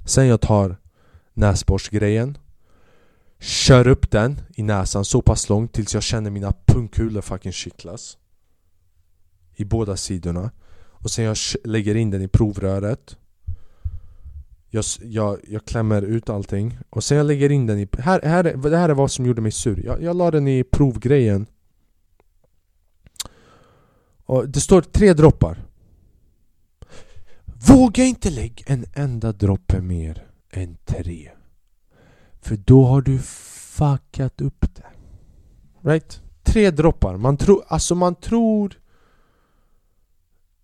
[0.06, 0.78] Sen jag tar
[1.34, 2.38] näsborstgrejen
[3.40, 8.18] Kör upp den i näsan så pass långt tills jag känner mina pungkulor fucking kittlas
[9.56, 10.52] i båda sidorna.
[10.92, 13.18] Och sen jag lägger in den i provröret.
[14.70, 16.78] Jag, jag, jag klämmer ut allting.
[16.90, 17.88] Och sen jag lägger in den i...
[18.00, 19.86] Här, här, det här är vad som gjorde mig sur.
[19.86, 21.46] Jag, jag la den i provgrejen
[24.30, 25.66] och Det står tre droppar.
[27.68, 31.32] Våga inte lägga en enda droppe mer än tre.
[32.42, 34.86] För då har du fuckat upp det.
[35.90, 36.22] Right?
[36.44, 38.80] Tre droppar, man tror, alltså man tror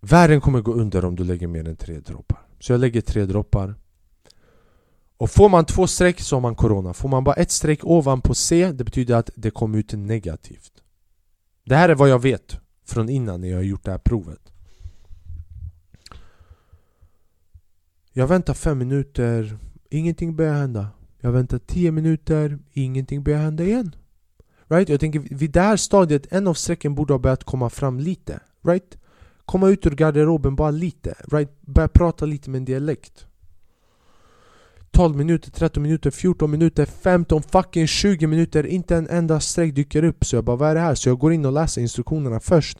[0.00, 2.46] Världen kommer gå under om du lägger mer än tre droppar.
[2.60, 3.74] Så jag lägger tre droppar.
[5.16, 6.94] Och får man två streck så har man corona.
[6.94, 10.72] Får man bara ett streck ovanpå C Det betyder att det kom ut negativt.
[11.64, 12.60] Det här är vad jag vet.
[12.86, 14.52] Från innan när jag har gjort det här provet
[18.12, 19.58] Jag väntar fem minuter
[19.90, 20.88] Ingenting börjar hända
[21.20, 23.96] Jag väntar tio minuter Ingenting börjar hända igen
[24.68, 24.88] Right?
[24.88, 28.40] Jag tänker vid det här stadiet En av strecken borde ha börjat komma fram lite
[28.62, 28.96] Right?
[29.46, 31.60] komma ut ur garderoben bara lite, right?
[31.60, 33.26] Börja prata lite med en dialekt
[34.96, 38.66] 12 minuter, 13 minuter, 14 minuter, 15, fucking 20 minuter.
[38.66, 40.24] Inte en enda streck dyker upp.
[40.24, 40.94] Så jag bara vad är det här?
[40.94, 42.78] Så jag går in och läser instruktionerna först.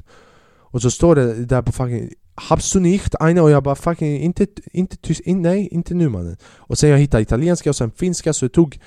[0.73, 3.41] Och så står det där på fucking Habst du nicht eine?
[3.41, 6.37] Och jag bara fucking inte, inte tyst, in, nej inte nu mannen.
[6.57, 8.33] Och sen jag hittade italienska och sen finska.
[8.33, 8.81] Så det tog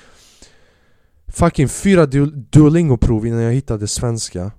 [1.28, 4.52] Fucking fyra Duolingo-prov innan jag hittade svenska.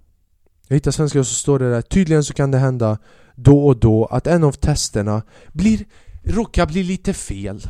[0.68, 2.98] Jag hittade svenska och så står det där Tydligen så kan det hända
[3.36, 5.22] då och då att en av testerna
[5.54, 5.86] blir,
[6.24, 7.62] råkar bli lite fel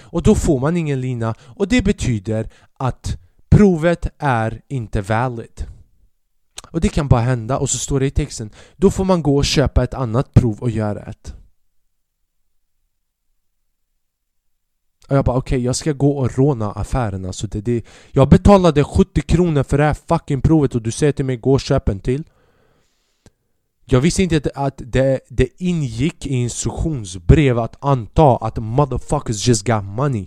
[0.00, 1.34] och då får man ingen lina.
[1.40, 3.16] Och det betyder att
[3.48, 5.66] provet är inte valid.
[6.70, 7.58] Och det kan bara hända.
[7.58, 10.58] Och så står det i texten Då får man gå och köpa ett annat prov
[10.60, 11.34] och göra ett.
[15.08, 18.28] Och jag bara okej, okay, jag ska gå och råna affären alltså det, det, Jag
[18.28, 21.60] betalade 70 kronor för det här fucking provet och du säger till mig gå och
[21.60, 22.24] köp en till.
[23.90, 29.84] Jag visste inte att det, det ingick i instruktionsbrev att anta att motherfuckers just got
[29.84, 30.26] money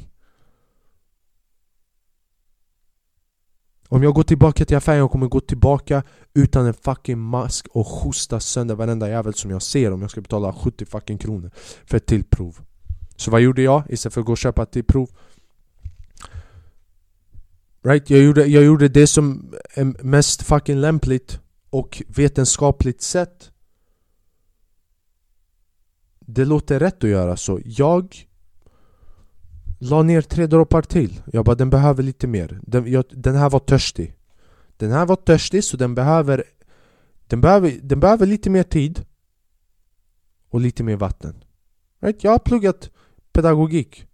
[3.93, 6.03] Om jag går tillbaka till affären, jag kommer gå tillbaka
[6.33, 10.21] utan en fucking mask och hosta sönder varenda jävel som jag ser om jag ska
[10.21, 11.51] betala 70 fucking kronor
[11.85, 12.59] för ett till prov
[13.15, 15.09] Så vad gjorde jag istället för att gå och köpa ett till prov?
[17.83, 18.09] Right?
[18.09, 21.39] Jag gjorde, jag gjorde det som är mest fucking lämpligt
[21.69, 23.50] och vetenskapligt sett
[26.33, 28.27] det låter rätt att göra så Jag
[29.79, 31.21] La ner tre droppar till.
[31.25, 32.59] Jag bara den behöver lite mer.
[32.61, 34.15] Den, jag, den här var törstig.
[34.77, 36.43] Den här var törstig så den behöver
[37.27, 39.05] den behöver, den behöver lite mer tid
[40.49, 41.43] Och lite mer vatten.
[42.01, 42.23] Right?
[42.23, 42.89] Jag har pluggat
[43.33, 44.07] pedagogik.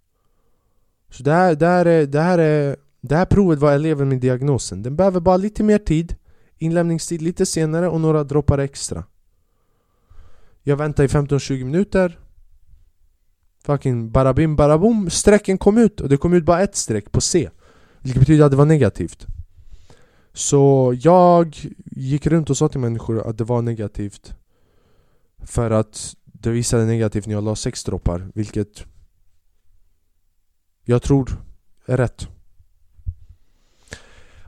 [1.10, 4.20] Så det här, det här, är, det här, är, det här provet var eleven med
[4.20, 4.82] diagnosen.
[4.82, 6.16] Den behöver bara lite mer tid
[6.58, 9.04] Inlämningstid lite senare och några droppar extra.
[10.62, 12.18] Jag väntar i 15-20 minuter.
[13.64, 17.50] Fucking barabim barabom, strecken kom ut och det kom ut bara ett streck på C.
[18.00, 19.26] Vilket betyder att det var negativt.
[20.32, 24.34] Så jag gick runt och sa till människor att det var negativt.
[25.38, 28.84] För att det visade negativt när jag la sex droppar, vilket
[30.84, 31.42] jag tror
[31.86, 32.28] är rätt.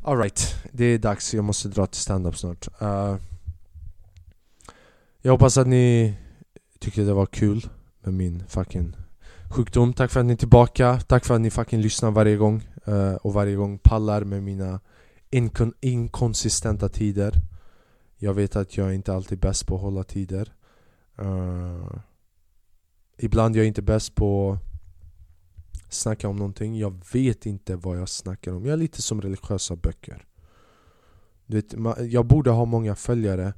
[0.02, 2.68] Alright, det är dags, jag måste dra till stand-up snart.
[2.82, 3.16] Uh,
[5.22, 6.14] jag hoppas att ni
[6.78, 7.68] tyckte det var kul
[8.00, 8.96] med min fucking
[9.50, 9.92] sjukdom.
[9.92, 11.00] Tack för att ni är tillbaka.
[11.00, 12.68] Tack för att ni fucking lyssnar varje gång.
[12.88, 14.80] Uh, och varje gång pallar med mina
[15.30, 17.34] inkon inkonsistenta tider.
[18.16, 20.54] Jag vet att jag inte alltid är bäst på att hålla tider.
[21.22, 21.94] Uh,
[23.18, 24.58] ibland jag är inte bäst på
[25.86, 26.78] att snacka om någonting.
[26.78, 28.64] Jag vet inte vad jag snackar om.
[28.64, 30.26] Jag är lite som religiösa böcker.
[31.46, 31.74] Du vet,
[32.12, 33.52] jag borde ha många följare.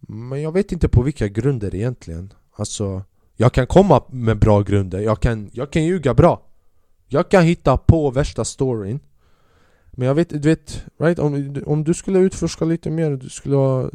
[0.00, 2.32] Men jag vet inte på vilka grunder egentligen.
[2.56, 3.02] Alltså
[3.36, 6.42] jag kan komma med bra grunder, jag kan, jag kan ljuga bra.
[7.08, 9.00] Jag kan hitta på värsta storyn.
[9.90, 11.18] Men jag vet, du vet, right?
[11.18, 13.90] Om, om du skulle utforska lite mer, du skulle ha,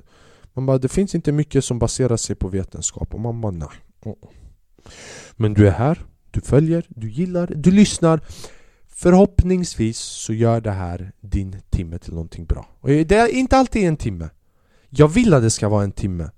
[0.53, 3.13] Man bara, det finns inte mycket som baserar sig på vetenskap.
[3.13, 3.67] Och man bara, nej.
[4.05, 4.17] Mm.
[5.35, 8.21] Men du är här, du följer, du gillar, du lyssnar.
[8.87, 12.67] Förhoppningsvis så gör det här din timme till någonting bra.
[12.79, 14.29] Och det är inte alltid en timme.
[14.97, 16.29] Jag vill att det ska vara en timme.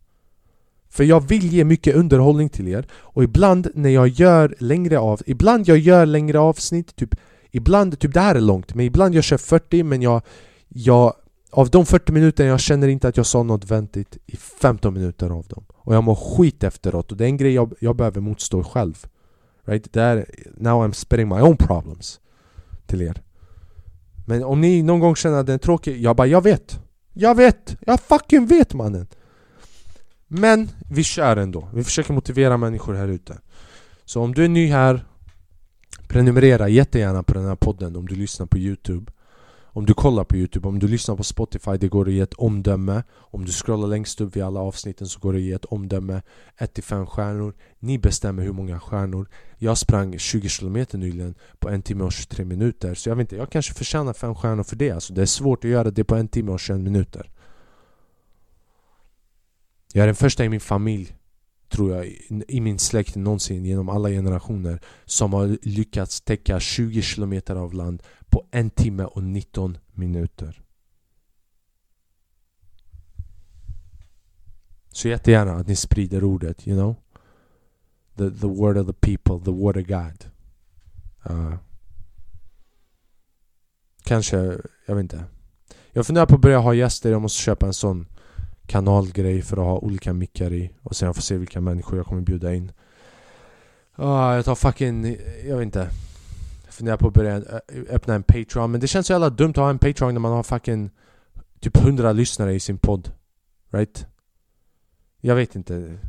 [0.90, 2.88] För jag vill ge mycket underhållning till er.
[2.94, 7.16] Och ibland när jag gör längre av, ibland jag gör längre avsnitt, typ
[7.52, 10.22] Ibland, typ det här är långt, men ibland jag kör 40 men jag,
[10.68, 11.14] jag
[11.52, 15.30] Av de 40 minuterna jag känner inte att jag sa något väntigt i 15 minuter
[15.30, 15.66] av dem.
[15.76, 17.12] Och jag mår skit efteråt.
[17.12, 19.06] Och det är en grej jag, jag behöver motstå själv.
[19.66, 19.94] Right?
[19.94, 20.26] Där,
[20.58, 22.20] now I'm spreading my own problems
[22.86, 23.22] Till er.
[24.26, 26.80] Men om ni någon gång känner att den är tråkig, jag bara jag vet.
[27.20, 27.78] Jag vet!
[27.80, 29.08] Jag fucking vet mannen!
[30.28, 33.38] Men vi kör ändå, vi försöker motivera människor här ute
[34.06, 35.06] Så om du är ny här
[36.08, 39.12] Prenumerera jättegärna på den här podden om du lyssnar på Youtube
[39.78, 42.34] om du kollar på Youtube, om du lyssnar på Spotify det går att ge ett
[42.34, 43.04] omdöme.
[43.14, 46.22] Om du scrollar längst upp vid alla avsnitten så går det att ge ett omdöme.
[46.58, 47.56] 1-5 stjärnor.
[47.80, 49.30] Ni bestämmer hur många stjärnor.
[49.58, 52.94] Jag sprang 20 km nyligen på en timme och 23 minuter.
[52.94, 54.92] Så jag vet inte, jag kanske förtjänar 5 stjärnor för det.
[54.92, 57.32] Alltså Det är svårt att göra det på en timme och 21 minuter.
[59.94, 61.16] Jag är den första i min familj,
[61.70, 62.08] tror jag,
[62.48, 68.04] i min släkt någonsin genom alla generationer som har lyckats täcka 20 km av land
[68.38, 70.62] på en timme och 19 minuter.
[74.90, 76.96] Så jättegärna att ni sprider ordet, you know?
[78.18, 80.26] The, the word of the people, the word of God.
[81.30, 81.56] Uh,
[84.04, 84.38] kanske,
[84.86, 85.24] jag vet inte.
[85.92, 88.08] Jag funderar på att börja ha gäster, jag måste köpa en sån
[88.66, 92.22] kanalgrej för att ha olika mickar i och sen får se vilka människor jag kommer
[92.22, 92.72] bjuda in
[93.96, 95.90] ah, Jag tar fucking, jag vet inte
[96.78, 97.60] funderar på att börja eh,
[97.90, 100.32] öppna en Patreon men det känns så jävla dumt att ha en Patreon när man
[100.32, 100.90] har fucking
[101.60, 103.12] Typ 100 lyssnare i sin podd
[103.72, 104.06] Right?
[105.22, 106.00] Jag vet inte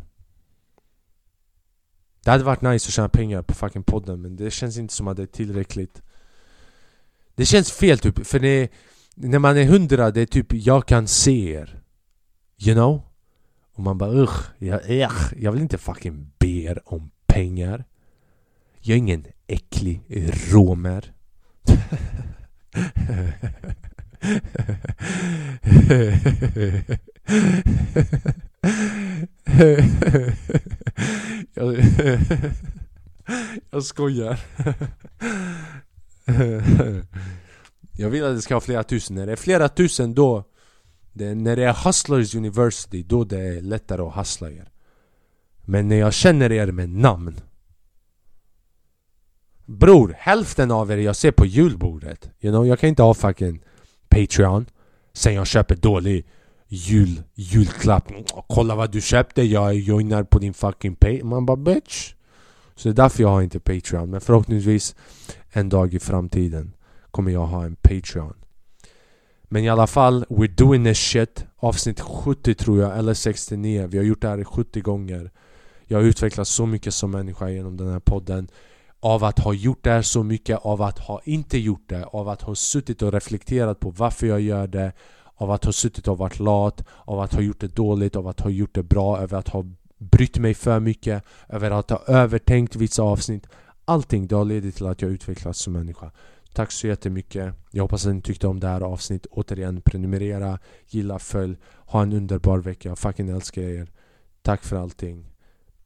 [2.25, 5.09] Det hade varit nice att tjäna pengar på fucking podden men det känns inte som
[5.09, 6.03] att det är tillräckligt
[7.35, 8.73] Det känns fel typ, för det,
[9.15, 11.83] när man är 100 det är typ jag kan se er
[12.59, 13.03] You know?
[13.73, 17.85] Och man bara 'Ugh, jag, ugh, jag vill inte fucking be er om pengar.
[18.81, 20.03] Jag är ingen äcklig
[20.53, 21.13] romer.
[33.71, 34.41] Jag skojar.
[37.93, 39.17] Jag vill att det ska ha flera tusen.
[39.17, 40.45] När det är flera tusen då
[41.13, 44.71] det, När det är Hustlers University då det är lättare att hustla er.
[45.65, 47.41] Men när jag känner er med namn
[49.69, 53.63] Bror, hälften av er jag ser på julbordet You know, jag kan inte ha fucking
[54.09, 54.67] Patreon.
[55.13, 56.27] Sen jag köper dålig
[56.69, 58.13] jul, julklapp.
[58.47, 62.15] Kolla vad du köpte, jag joinar på din fucking pay Man bara bitch.
[62.77, 64.11] Så det är därför jag har inte Patreon.
[64.11, 64.97] Men förhoppningsvis
[65.51, 66.75] en dag i framtiden
[67.11, 68.35] kommer jag ha en Patreon.
[69.43, 71.47] Men i alla fall, we're doing this shit.
[71.57, 75.31] Avsnitt 70 tror jag, eller 69 Vi har gjort det här 70 gånger.
[75.87, 78.49] Jag har utvecklats så mycket som människa genom den här podden
[79.01, 82.29] av att ha gjort det här så mycket, av att ha inte gjort det, av
[82.29, 84.93] att ha suttit och reflekterat på varför jag gör det
[85.35, 88.41] av att ha suttit och varit lat, av att ha gjort det dåligt, av att
[88.41, 89.65] ha gjort det bra, över att ha
[89.99, 93.47] brytt mig för mycket, över att ha övertänkt vissa avsnitt.
[93.85, 96.11] Allting det har ledit till att jag utvecklats som människa.
[96.53, 97.55] Tack så jättemycket.
[97.71, 99.33] Jag hoppas att ni tyckte om det här avsnittet.
[99.33, 101.57] Återigen, prenumerera, gilla, följ.
[101.87, 102.89] Ha en underbar vecka.
[102.89, 103.91] Jag fucking älskar er.
[104.43, 105.27] Tack för allting.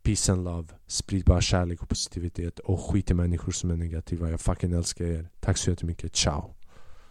[0.02, 0.68] Peace and love.
[0.86, 2.58] Sprid bara kärlek och positivitet.
[2.58, 4.30] Och skit i människor som är negativa.
[4.30, 5.28] Jag fucking älskar er.
[5.40, 6.16] Tack så jättemycket.
[6.16, 6.54] Ciao.